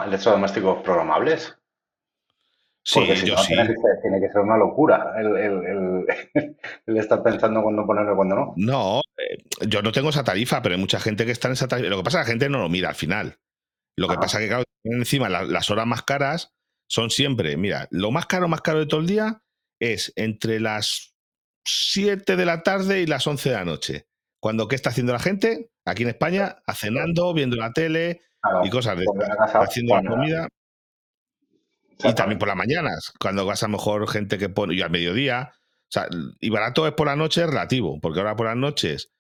[0.05, 1.55] electrodomésticos programables?
[2.83, 3.53] Sí, yo sí.
[3.53, 6.05] Tiene que, ser, una locura el,
[6.97, 8.53] estar pensando cuándo ponerlo y cuándo no.
[8.55, 11.67] No, eh, yo no tengo esa tarifa, pero hay mucha gente que está en esa
[11.67, 11.89] tarifa.
[11.89, 13.37] Lo que pasa es que la gente no lo mira al final.
[13.97, 16.55] Lo que pasa es que, claro, encima las, horas más caras
[16.87, 19.41] son siempre, mira, lo más caro, más caro de todo el día
[19.81, 21.15] es entre las
[21.65, 24.07] 7 de la tarde y las 11 de la noche.
[24.39, 25.71] Cuando, ¿qué está haciendo la gente?
[25.85, 28.21] Aquí en España, cenando, viendo la tele
[28.63, 29.05] y cosas de
[29.53, 30.47] haciendo la comida.
[32.03, 35.51] Y también por las mañanas, cuando vas a mejor gente que pone, y al mediodía.
[35.53, 36.07] O sea,
[36.39, 39.11] y barato es por la noche relativo, porque ahora por las noches,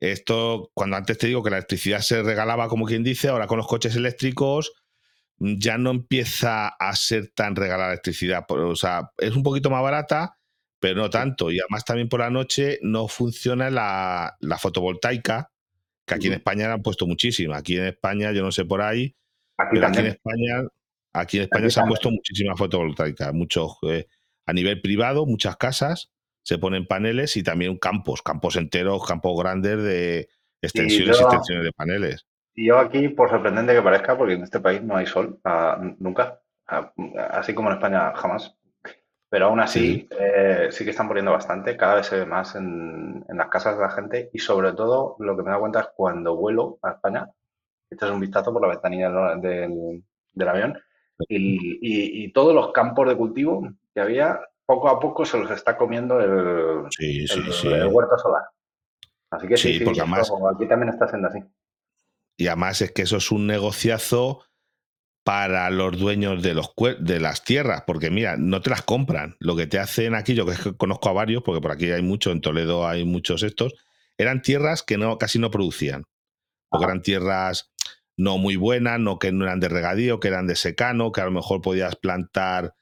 [0.00, 3.58] esto, cuando antes te digo que la electricidad se regalaba, como quien dice, ahora con
[3.58, 4.72] los coches eléctricos
[5.38, 8.44] ya no empieza a ser tan regalada la electricidad.
[8.48, 10.36] O sea, es un poquito más barata,
[10.80, 11.50] pero no tanto.
[11.50, 15.50] Y además también por la noche no funciona la, la fotovoltaica,
[16.06, 17.58] que aquí en España la han puesto muchísima.
[17.58, 19.16] Aquí en España, yo no sé por ahí,
[19.70, 20.62] pero aquí en España
[21.14, 24.08] Aquí en España se han puesto muchísimas fotovoltaicas, muchos eh,
[24.46, 26.10] a nivel privado, muchas casas
[26.42, 30.28] se ponen paneles y también campos, campos enteros, campos grandes de
[30.60, 32.26] extensiones y, extensiones de paneles.
[32.54, 35.78] Y yo aquí, por sorprendente que parezca, porque en este país no hay sol, ah,
[35.98, 36.92] nunca, ah,
[37.30, 38.56] así como en España jamás,
[39.28, 40.84] pero aún así eh, sí.
[40.84, 44.30] que están poniendo bastante, cada vez se ve más en, las casas de la gente
[44.32, 47.28] y sobre todo lo que me da cuenta es cuando vuelo a España,
[47.90, 50.78] echas un vistazo por la ventanilla del avión
[51.28, 56.20] y, todos los campos de cultivo que había, poco a poco se los está comiendo
[56.20, 56.86] el,
[57.90, 58.42] huerto solar.
[59.30, 61.40] Así que sí, porque además, aquí también está siendo así.
[62.36, 64.44] Y además es que eso es un negociazo
[65.24, 69.36] para los dueños de, los, de las tierras, porque mira, no te las compran.
[69.38, 72.30] Lo que te hacen aquí, yo que conozco a varios, porque por aquí hay mucho,
[72.30, 73.74] en Toledo hay muchos estos,
[74.18, 76.04] eran tierras que no, casi no producían.
[76.68, 77.72] Porque eran tierras
[78.16, 81.24] no muy buenas, no que no eran de regadío, que eran de secano, que a
[81.24, 82.74] lo mejor podías plantar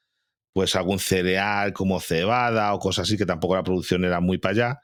[0.52, 4.52] pues algún cereal como cebada o cosas así, que tampoco la producción era muy para
[4.52, 4.82] allá.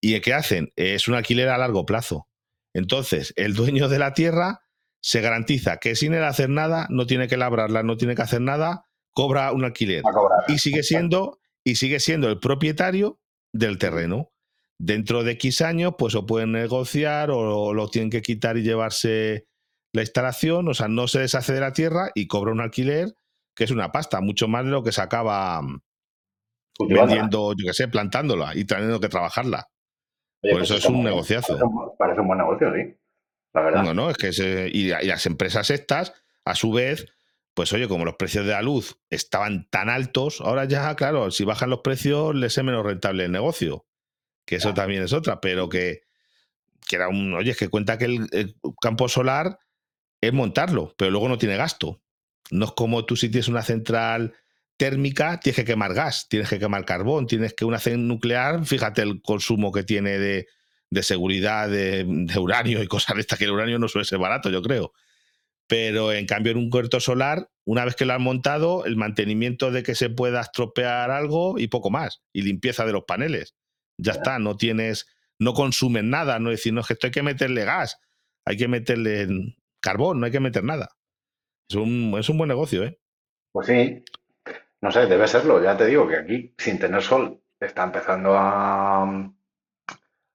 [0.00, 0.72] ¿Y qué hacen?
[0.76, 2.28] Es un alquiler a largo plazo.
[2.76, 4.60] Entonces, el dueño de la tierra
[5.00, 8.42] se garantiza que sin él hacer nada, no tiene que labrarla, no tiene que hacer
[8.42, 8.84] nada,
[9.14, 10.02] cobra un alquiler.
[10.46, 13.18] Y sigue siendo, y sigue siendo el propietario
[13.54, 14.30] del terreno.
[14.78, 19.46] Dentro de X años, pues o pueden negociar o lo tienen que quitar y llevarse
[19.94, 23.16] la instalación, o sea, no se deshace de la tierra y cobra un alquiler
[23.54, 25.62] que es una pasta, mucho más de lo que se acaba
[26.78, 29.66] vendiendo, yo qué sé, plantándola y teniendo que trabajarla.
[30.50, 31.94] Por pues eso es un negociazo.
[31.98, 32.94] Parece un, buen negocio, sí.
[33.52, 33.82] La verdad.
[33.82, 36.12] No, no, es que y, las empresas estas,
[36.44, 37.06] a su vez,
[37.54, 41.44] pues oye, como los precios de la luz estaban tan altos, ahora ya, claro, si
[41.44, 43.86] bajan los precios, les es menos rentable el negocio.
[44.44, 46.02] Que eso también es otra, pero que,
[46.86, 49.58] que era un, oye, es que cuenta que el campo solar
[50.20, 52.02] es montarlo, pero luego no tiene gasto.
[52.50, 54.34] No es como tú si tienes una central
[54.76, 59.02] térmica, tienes que quemar gas, tienes que quemar carbón, tienes que una central nuclear, fíjate
[59.02, 60.46] el consumo que tiene de,
[61.02, 62.04] seguridad, de,
[62.38, 64.92] uranio y cosas de estas, que el uranio no suele ser barato, yo creo.
[65.66, 69.70] Pero en cambio en un puerto solar, una vez que lo han montado, el mantenimiento
[69.70, 73.56] de que se pueda estropear algo y poco más, y limpieza de los paneles.
[73.98, 75.06] Ya está, no tienes,
[75.40, 77.98] no consumen nada, no decir, no es que esto hay que meterle gas,
[78.44, 79.26] hay que meterle
[79.80, 80.90] carbón, no hay que meter nada.
[81.68, 83.00] Es un, es un buen negocio, ¿eh?
[83.52, 84.04] Pues sí,
[84.80, 85.62] no sé, debe serlo.
[85.62, 89.32] Ya te digo que aquí, sin tener sol, está empezando a,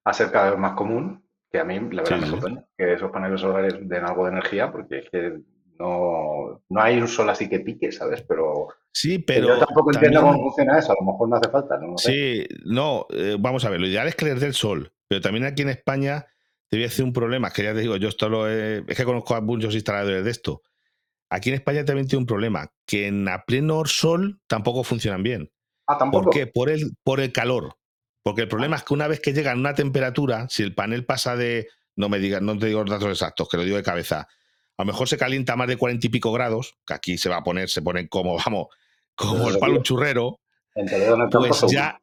[0.03, 3.11] a ser cada vez más común, que a mí la verdad me sorprende que esos
[3.11, 5.39] paneles solares den algo de energía, porque es que
[5.77, 8.23] no, no hay un sol así que pique, ¿sabes?
[8.23, 11.77] Pero, sí, pero yo tampoco entiendo cómo funciona eso, a lo mejor no hace falta.
[11.77, 14.93] No, sí, no, eh, vamos a ver, lo ideal es que les dé el sol,
[15.07, 16.25] pero también aquí en España
[16.69, 18.95] te voy a decir un problema, que ya te digo, yo esto lo he, es
[18.95, 20.61] que conozco a muchos instaladores de esto.
[21.31, 25.49] Aquí en España también tiene un problema, que en a pleno sol tampoco funcionan bien.
[25.87, 26.45] Ah, ¿Por qué?
[26.45, 27.77] Por el, por el calor.
[28.21, 31.05] Porque el problema es que una vez que llega a una temperatura, si el panel
[31.05, 33.83] pasa de, no me digas, no te digo los datos exactos, que lo digo de
[33.83, 34.27] cabeza,
[34.77, 37.37] a lo mejor se calienta más de cuarenta y pico grados, que aquí se va
[37.37, 38.67] a poner, se ponen como, vamos,
[39.15, 40.41] como el palo un churrero,
[40.73, 42.01] pues ya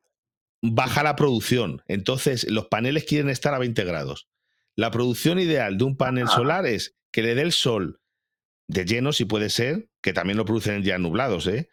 [0.63, 1.83] baja la producción.
[1.87, 4.27] Entonces, los paneles quieren estar a 20 grados.
[4.75, 6.35] La producción ideal de un panel ah.
[6.35, 7.98] solar es que le dé el sol
[8.69, 11.69] de lleno, si puede ser, que también lo producen en días nublados, ¿eh?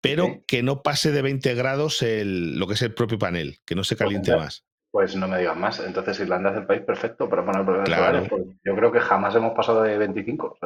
[0.00, 3.74] pero que no pase de 20 grados el, lo que es el propio panel, que
[3.74, 4.64] no se pues caliente más.
[4.90, 5.80] Pues no me digas más.
[5.80, 8.30] Entonces Irlanda es el país perfecto para poner paneles solares.
[8.64, 10.58] yo creo que jamás hemos pasado de 25.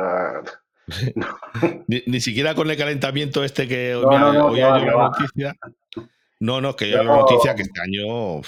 [1.86, 5.56] ni, siquiera con el calentamiento este que hoy no, la noticia.
[6.40, 8.40] No, no, que yo la noticia que este año.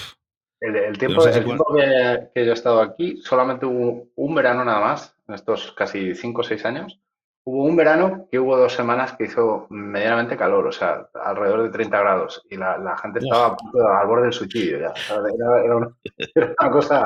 [0.61, 5.35] El, tiempo, que, que, yo he estado aquí, solamente hubo un verano nada más, en
[5.35, 7.02] estos casi 5 o 6 años,
[7.45, 11.71] Hubo un verano que hubo dos semanas que hizo medianamente calor, o sea, alrededor de
[11.71, 13.57] 30 grados, y la, gente estaba
[14.01, 14.95] al borde del suicidio ya.
[16.35, 17.05] Era, una, cosa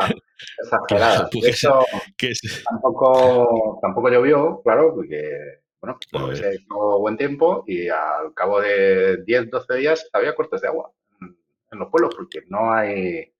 [0.58, 1.30] exagerada.
[1.42, 1.86] Eso
[2.68, 9.22] tampoco, tampoco llovió, claro, porque, bueno, porque se hizo buen tiempo y al cabo de
[9.24, 13.32] 10, 12 días había cortes de agua en, los pueblos, porque no hay,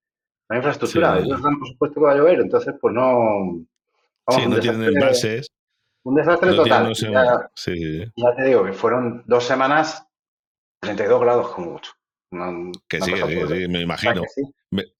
[0.49, 1.19] no hay infraestructura.
[1.19, 3.67] Ellos dan por supuesto que va a llover, entonces, pues no.
[4.31, 5.47] sí, no tienen embalses.
[6.07, 6.93] Un desastre total.
[6.95, 10.07] ya, te digo que fueron dos semanas,
[10.79, 11.91] 32 grados como mucho.
[12.89, 14.23] que sí, sí, me imagino.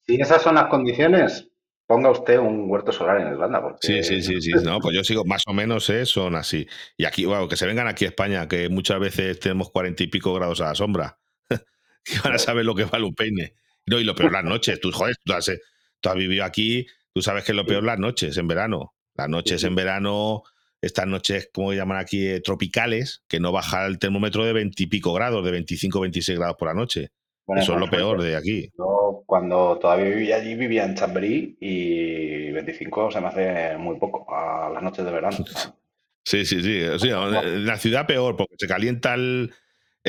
[0.05, 1.49] Si esas son las condiciones,
[1.87, 3.77] ponga usted un huerto solar en Irlanda.
[3.81, 4.51] Sí, sí, sí, sí.
[4.65, 6.07] No, pues yo sigo, más o menos ¿eh?
[6.07, 6.67] son así.
[6.97, 10.09] Y aquí, bueno, que se vengan aquí a España, que muchas veces tenemos cuarenta y
[10.09, 11.21] pico grados a la sombra.
[12.05, 13.55] que van a saber lo que vale un peine.
[13.87, 14.81] No, y lo peor las noches.
[14.81, 15.53] Tú, joder, tú has,
[16.01, 18.93] tú has vivido aquí, tú sabes que lo peor las noches en verano.
[19.15, 20.43] Las noches en verano
[20.81, 24.87] estas noches, como llaman aquí, eh, tropicales, que no baja el termómetro de 20 y
[24.87, 27.11] pico grados, de 25 26 grados por la noche.
[27.49, 28.73] Eso es lo peor de aquí.
[28.77, 34.27] Yo cuando todavía vivía allí, vivía en Chamberí y 25 se me hace muy poco
[34.35, 35.37] a las noches de verano.
[36.29, 37.09] Sí, sí, sí.
[37.09, 39.53] en la ciudad peor, porque se calienta el,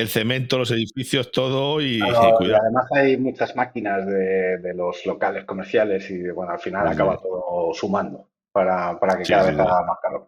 [0.08, 6.50] cemento, los edificios, todo y, además hay muchas máquinas de, los locales comerciales y bueno,
[6.50, 10.26] al final acaba todo sumando para, para que cada vez haga más calor.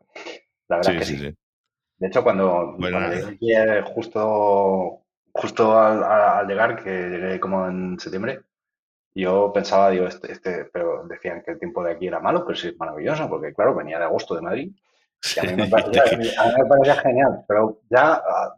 [0.68, 1.16] La verdad que sí.
[1.16, 8.42] De hecho, cuando, llegué justo, justo al, llegar, que llegué como en septiembre,
[9.14, 12.56] yo pensaba, digo, este, este, pero decían que el tiempo de aquí era malo, pero
[12.56, 14.72] sí es maravilloso, porque claro, venía de agosto de Madrid.
[15.36, 16.04] Y a mí me parecía,
[17.02, 18.54] genial, pero ya ah,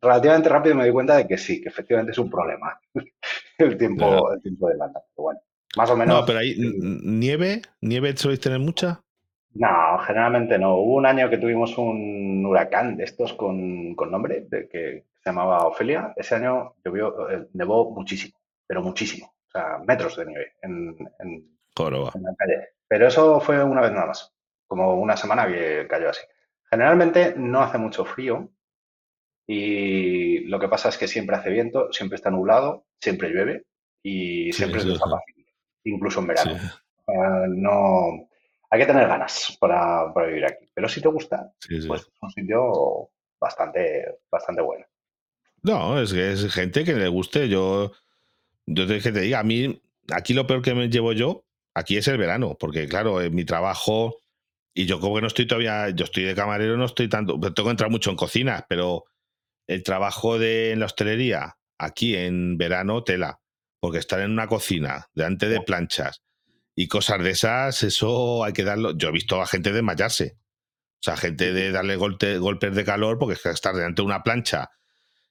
[0.00, 2.78] relativamente rápido me di cuenta de que sí, que efectivamente es un problema
[3.58, 4.76] el tiempo, el tiempo de.
[4.76, 5.40] Pero bueno,
[5.76, 6.20] más o menos.
[6.20, 7.62] No, pero ahí, ¿nieve?
[7.80, 9.02] ¿Nieve soléis tener mucha?
[9.58, 10.76] No, generalmente no.
[10.76, 15.66] Hubo un año que tuvimos un huracán de estos con, nombre, de, que se llamaba
[15.66, 16.12] Ofelia.
[16.16, 19.34] Ese año llovió, eh, nevó muchísimo, pero muchísimo.
[19.48, 20.96] O sea, metros de nieve en,
[21.78, 22.68] la calle.
[22.86, 24.34] Pero eso fue una vez nada más,
[24.66, 26.22] como una semana que cayó así.
[26.70, 28.50] Generalmente no hace mucho frío
[29.46, 33.64] y lo que pasa es que siempre hace viento, siempre está nublado, siempre llueve
[34.02, 35.50] y siempre es pacífico,
[35.84, 36.58] incluso en verano.
[37.48, 38.28] no
[38.70, 40.66] hay que tener ganas para, vivir aquí.
[40.74, 41.52] Pero si te gusta,
[41.86, 44.86] pues es un sitio bastante, bastante bueno.
[45.62, 47.48] No, es que es gente que le guste.
[47.48, 47.92] Yo,
[48.66, 51.96] yo te, que te diga, a mí, aquí lo peor que me llevo yo, aquí
[51.96, 54.22] es el verano, porque claro, en mi trabajo,
[54.74, 57.64] y yo como que no estoy todavía, yo estoy de camarero, no estoy tanto, tengo
[57.64, 59.04] que entrar mucho en cocina, pero
[59.66, 63.40] el trabajo de en la hostelería, aquí en verano, tela,
[63.80, 66.22] porque estar en una cocina, delante de planchas,
[66.76, 68.96] y cosas de esas, eso hay que darlo.
[68.96, 70.36] Yo he visto a gente desmayarse.
[71.00, 74.22] O sea, gente de darle golpes de calor porque es que estar delante de una
[74.22, 74.70] plancha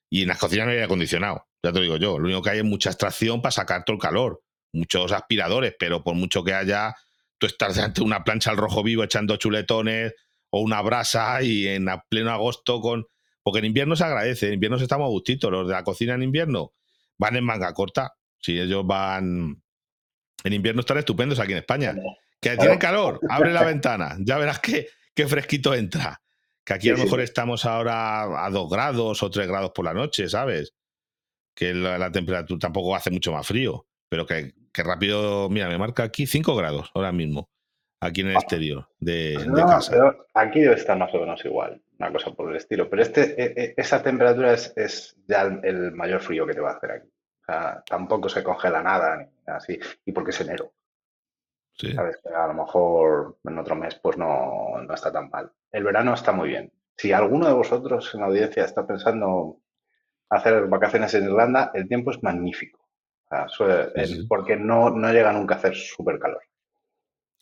[0.10, 1.48] y en las cocinas no hay aire acondicionado.
[1.62, 2.18] Ya te digo yo.
[2.18, 4.42] Lo único que hay es mucha extracción para sacar todo el calor.
[4.74, 6.96] Muchos aspiradores, pero por mucho que haya,
[7.38, 10.14] tú estás delante de una plancha al rojo vivo echando chuletones
[10.50, 13.06] o una brasa y en pleno agosto con.
[13.44, 15.52] Porque en invierno se agradece, en invierno estamos a gustito.
[15.52, 16.74] Los de la cocina en invierno
[17.18, 18.14] van en manga corta.
[18.40, 19.62] Si ellos van
[20.46, 21.96] en invierno están estupendos aquí en España.
[22.40, 26.22] Que tienen calor, abre la ventana, ya verás qué, qué fresquito entra.
[26.64, 29.94] Que aquí a lo mejor estamos ahora a 2 grados o 3 grados por la
[29.94, 30.74] noche, ¿sabes?
[31.56, 36.28] Que la, temperatura tampoco hace mucho más frío, pero que, rápido, mira, me marca aquí
[36.28, 37.50] 5 grados ahora mismo,
[38.00, 40.16] aquí en el exterior de, pues casa.
[40.34, 42.90] aquí debe estar más o menos igual, una cosa por el estilo.
[42.90, 46.72] Pero este, e, e, esa temperatura es, es ya el mayor frío que te va
[46.72, 47.15] a hacer aquí
[47.88, 49.80] tampoco se congela nada, ni así.
[50.06, 50.74] Y porque es enero.
[51.78, 52.20] ¿Sabes?
[52.34, 55.52] a lo mejor en otro mes pues no, no está tan mal.
[55.72, 56.72] El verano está muy bien.
[56.96, 59.60] Si alguno de vosotros en la audiencia está pensando
[60.30, 62.80] hacer vacaciones en Irlanda, el tiempo es magnífico.
[64.30, 66.42] Porque no, no llega nunca a hacer súper calor.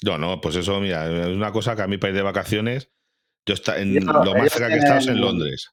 [0.04, 2.92] No, no, pues eso, mira, es una cosa que a mí para ir de vacaciones,
[3.46, 5.72] yo está en lo más cerca que he estado es en Londres.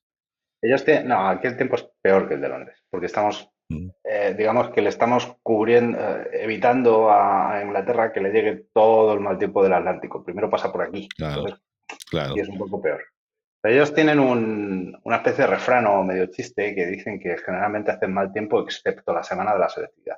[0.63, 3.49] Ellos tienen, no, aquí el tiempo es peor que el de Londres, porque estamos.
[4.05, 9.21] Eh, digamos que le estamos cubriendo, eh, evitando a, Inglaterra que le llegue todo el
[9.21, 10.25] mal tiempo del Atlántico.
[10.25, 11.09] Primero pasa por aquí.
[11.17, 11.45] Claro,
[12.11, 12.35] claro.
[12.37, 13.03] Y es un poco peor.
[13.63, 18.33] ellos tienen una especie de refrán o medio chiste que dicen que generalmente hacen mal
[18.33, 20.17] tiempo excepto la semana de la selectividad.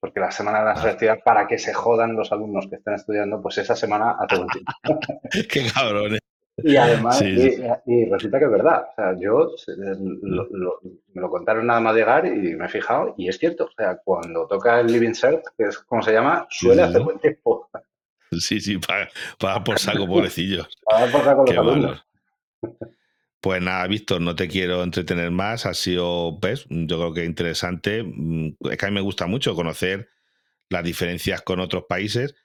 [0.00, 0.76] Porque la semana de la ah.
[0.76, 4.48] selectividad, para que se jodan los alumnos que estén estudiando, pues esa semana hace buen
[4.48, 4.72] tiempo.
[5.50, 6.20] Qué cabrones.
[6.64, 8.86] Y además, Y, resulta que es verdad.
[8.90, 13.38] O sea, yo me lo contaron nada más llegar y me he fijado, y es
[13.38, 13.64] cierto.
[13.64, 17.18] O sea, cuando toca el Living Cert, que es como se llama, suele hacer buen
[17.18, 17.68] tiempo.
[18.32, 20.68] Sí, sí, para, por saco, pobrecillos.
[20.84, 22.04] Para por saco los
[23.40, 25.66] Pues nada, Víctor, no te quiero entretener más.
[25.66, 28.02] Ha sido, pues, yo creo que interesante.
[28.04, 30.08] Mm, es que a mí me gusta mucho conocer
[30.68, 32.36] las diferencias con otros países.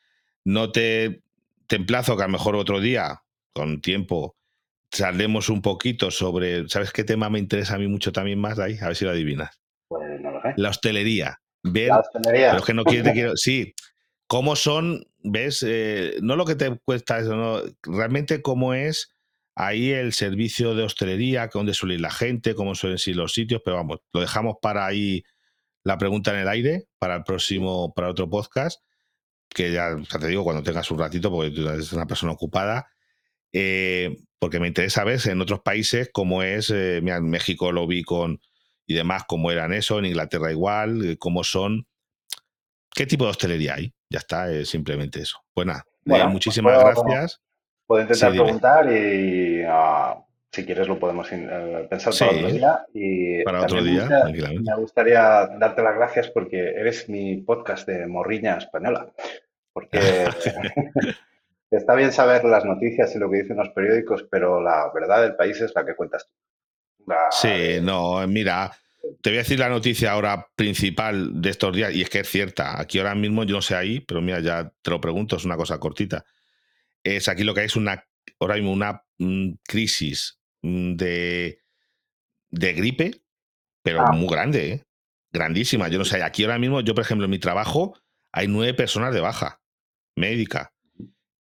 [0.43, 1.21] No te,
[1.67, 3.21] te emplazo que a lo mejor otro día
[3.55, 4.35] con tiempo
[4.91, 8.59] charlemos un poquito sobre, ¿sabes qué tema me interesa a mí mucho también más?
[8.59, 9.59] A ver si lo adivinas.
[9.87, 10.53] Pues no lo sé.
[10.57, 11.39] La hostelería.
[11.63, 12.49] la hostelería.
[12.49, 13.73] Pero es que no quiero, quiero, sí,
[14.27, 19.15] cómo son, ves, eh, no lo que te cuesta eso, no, realmente cómo es
[19.55, 23.61] ahí el servicio de hostelería, dónde suele ir la gente, cómo suelen ir los sitios,
[23.63, 25.23] pero vamos, lo dejamos para ahí
[25.83, 28.81] la pregunta en el aire, para el próximo, para otro podcast,
[29.49, 32.87] que ya, te digo, cuando tengas un ratito, porque tú eres una persona ocupada,
[33.57, 38.03] eh, porque me interesa ver en otros países cómo es, eh, en México lo vi
[38.03, 38.41] con
[38.85, 41.87] y demás, cómo eran eso, en Inglaterra igual, eh, cómo son,
[42.93, 43.93] qué tipo de hostelería hay.
[44.09, 45.39] Ya está, es simplemente eso.
[45.53, 47.41] Pues nada, pues muchísimas gracias.
[47.87, 50.17] Puedo intentar preguntar y ah,
[50.51, 51.29] si quieres lo podemos
[51.89, 52.85] pensar para otro día.
[52.93, 55.21] Y para otro día, me gustaría
[55.57, 59.13] darte las gracias porque eres mi podcast de morriña española.
[59.71, 59.99] Porque
[61.71, 65.35] Está bien saber las noticias y lo que dicen los periódicos, pero la verdad del
[65.35, 66.33] país es la que cuentas tú.
[67.31, 68.71] Sí, no, mira,
[69.21, 72.29] te voy a decir la noticia ahora principal de estos días, y es que es
[72.29, 72.79] cierta.
[72.79, 75.57] Aquí ahora mismo, yo no sé ahí, pero mira, ya te lo pregunto, es una
[75.57, 76.25] cosa cortita.
[77.03, 78.03] Es aquí lo que hay es una,
[78.39, 81.59] ahora mismo una mm, crisis mm, de,
[82.49, 83.21] de gripe,
[83.83, 84.11] pero ah.
[84.11, 84.85] muy grande, ¿eh?
[85.31, 85.87] grandísima.
[85.89, 87.99] Yo no sé, aquí ahora mismo, yo por ejemplo, en mi trabajo
[88.31, 89.61] hay nueve personas de baja
[90.15, 90.74] médica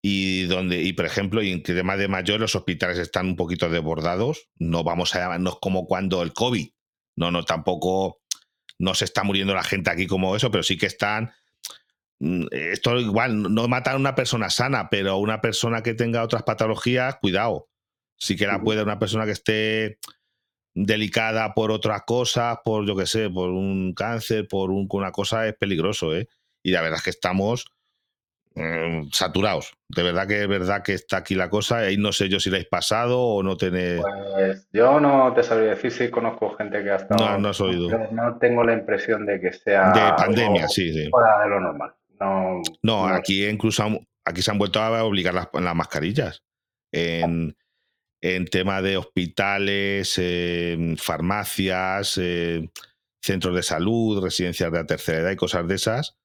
[0.07, 3.71] y donde, y por ejemplo, y en tema de mayor, los hospitales están un poquito
[3.71, 4.49] desbordados.
[4.55, 6.69] No vamos a llamarnos como cuando el COVID.
[7.15, 8.21] No, no, tampoco
[8.77, 11.33] no se está muriendo la gente aquí como eso, pero sí que están.
[12.19, 16.43] Mm, esto igual, no matan a una persona sana, pero una persona que tenga otras
[16.43, 17.69] patologías, cuidado.
[18.15, 19.97] Sí que la puede una persona que esté
[20.75, 25.55] delicada por otras cosas, por yo qué sé, por un cáncer, por una cosa, es
[25.55, 26.29] peligroso, ¿eh?
[26.61, 27.65] Y la verdad es que estamos
[28.55, 29.73] Mm, saturados.
[29.89, 31.79] De verdad que es verdad que está aquí la cosa.
[31.79, 34.01] Ahí no sé yo si la habéis pasado o no tenéis.
[34.01, 37.25] Pues yo no te sabría decir si conozco gente que ha estado.
[37.25, 37.89] No, no has oído.
[38.11, 39.91] No tengo la impresión de que sea.
[39.91, 41.09] De pandemia, sí, sí.
[41.09, 41.93] Fuera de lo normal.
[42.19, 43.83] No, no, aquí incluso
[44.23, 46.43] aquí se han vuelto a obligar las, las mascarillas.
[46.93, 47.57] En,
[48.21, 50.17] en tema de hospitales,
[50.97, 52.21] farmacias,
[53.21, 56.15] centros de salud, residencias de la tercera edad y cosas de esas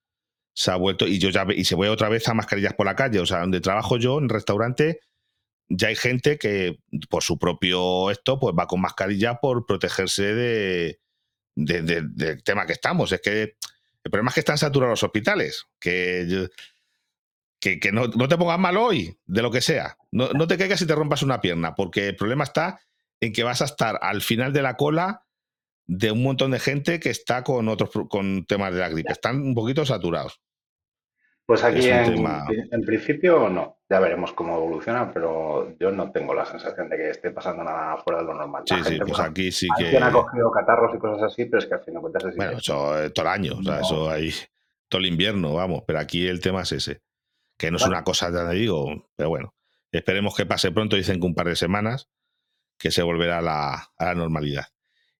[0.54, 2.96] se ha vuelto, y yo ya y se vuelve otra vez a mascarillas por la
[2.96, 3.20] calle.
[3.20, 5.00] O sea, donde trabajo yo, en restaurante,
[5.68, 6.78] ya hay gente que
[7.08, 11.00] por su propio esto, pues va con mascarilla por protegerse de,
[11.54, 13.12] del tema que estamos.
[13.12, 13.56] Es que
[14.02, 15.66] el problema es que están saturados los hospitales.
[15.78, 16.48] Que,
[17.60, 19.96] que, no, te pongas mal hoy, de lo que sea.
[20.10, 22.80] No, no te caigas y te rompas una pierna, porque el problema está
[23.20, 25.26] en que vas a estar al final de la cola
[25.92, 29.10] de un montón de gente que está con otros con temas de la gripe.
[29.10, 30.40] Están un poquito saturados.
[31.44, 33.80] Pues aquí en, principio no.
[33.88, 37.96] Ya veremos cómo evoluciona, pero yo no tengo la sensación de que esté pasando nada
[37.96, 38.62] fuera de lo normal.
[38.66, 39.98] sí, sí, pues aquí sí que.
[39.98, 42.36] ha cogido catarros y cosas así, pero es que al fin de cuentas es.
[42.36, 44.32] Bueno, eso todo el año, o sea, eso ahí.
[44.88, 45.82] Todo el invierno, vamos.
[45.88, 47.00] Pero aquí el tema es ese.
[47.58, 49.54] Que no es una cosa, ya digo, pero bueno.
[49.90, 52.08] Esperemos que pase pronto, dicen que un par de semanas,
[52.78, 54.66] que se volverá a la, a la normalidad.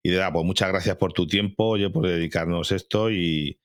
[0.02, 3.60] Y de verdad, pues muchas gracias por tu tiempo, oye, por dedicarnos esto y,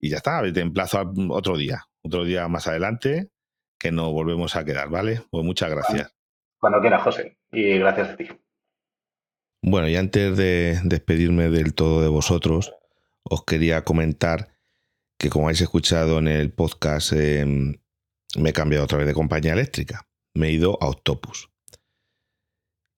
[0.00, 3.30] ya está, te emplazo otro día, otro día más adelante,
[3.78, 5.22] que nos volvemos a quedar, ¿vale?
[5.30, 6.14] Pues muchas gracias.
[6.60, 8.28] Cuando quieras, José, y gracias a ti.
[9.62, 12.74] Bueno, y antes de despedirme del todo de vosotros,
[13.22, 14.54] os quería comentar
[15.18, 17.76] que como habéis escuchado en el podcast, em,
[18.36, 20.06] me he cambiado otra vez de compañía eléctrica.
[20.34, 21.50] Me he ido a Octopus.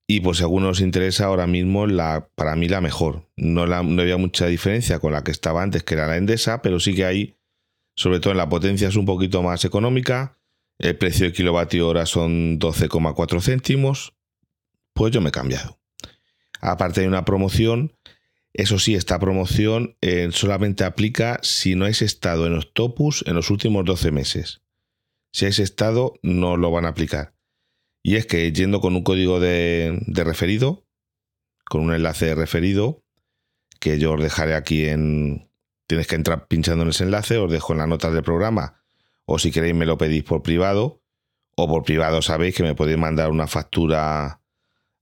[0.09, 3.29] Y pues si a alguno os interesa, ahora mismo la, para mí la mejor.
[3.35, 6.79] No, no había mucha diferencia con la que estaba antes, que era la Endesa, pero
[6.79, 7.35] sí que hay,
[7.93, 10.39] sobre todo en la potencia es un poquito más económica.
[10.79, 14.13] El precio de kilovatio hora son 12,4 céntimos.
[14.93, 15.77] Pues yo me he cambiado.
[16.61, 17.93] Aparte de una promoción,
[18.53, 23.51] eso sí, esta promoción eh, solamente aplica si no has estado en Octopus en los
[23.51, 24.61] últimos 12 meses.
[25.31, 27.36] Si has estado, no lo van a aplicar.
[28.07, 30.87] Y es que yendo con un código de, referido,
[31.65, 33.03] con un enlace de referido,
[33.81, 35.51] que yo os dejaré aquí en...
[35.87, 38.81] Tienes que entrar pinchando en ese enlace, os dejo en las notas del programa,
[39.25, 41.03] o si queréis me lo pedís por privado,
[41.57, 44.41] o por privado sabéis que me podéis mandar una factura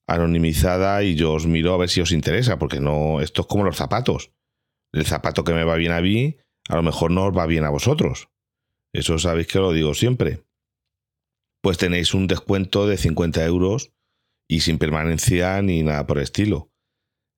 [0.07, 3.65] anonimizada y yo os miro a ver si os interesa, porque no, esto es como
[3.65, 4.31] los zapatos.
[4.93, 6.37] El zapato que me va bien a mí,
[6.69, 8.29] a lo mejor no os va bien a vosotros.
[8.93, 10.44] Eso sabéis que lo digo siempre
[11.65, 13.91] pues tenéis un descuento de 50 euros
[14.47, 16.71] y sin permanencia ni nada por el estilo.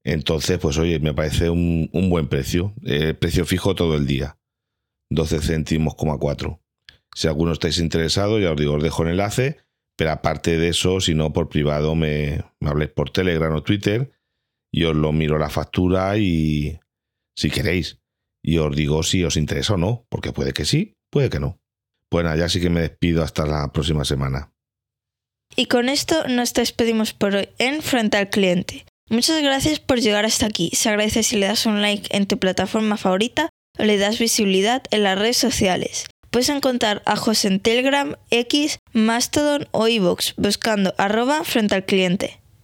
[0.03, 2.73] Entonces, pues oye, me parece un, buen precio.
[2.83, 4.37] Eh, precio fijo todo el día.
[5.11, 6.61] 12 céntimos, 4.
[7.15, 9.59] Si alguno estáis interesado, ya os digo, os dejo el enlace.
[9.95, 14.11] Pero aparte de eso, si no, por privado me, me habléis por Telegram o Twitter
[14.73, 16.81] y os lo miro la factura y
[17.33, 18.01] si queréis.
[18.43, 21.61] Y os digo si os interesa o no, porque puede que sí, puede que no.
[22.11, 24.51] Bueno, ya sí que me despido hasta la próxima semana.
[25.55, 28.85] Y con esto nos despedimos por hoy en Frente al Cliente.
[29.09, 30.69] Muchas gracias por llegar hasta aquí.
[30.73, 33.49] Se agradece si le das un like en tu plataforma favorita
[33.79, 36.05] o le das visibilidad en las redes sociales.
[36.29, 42.41] Puedes encontrar a José en Telegram, X, Mastodon o iVoox buscando arroba frente al cliente.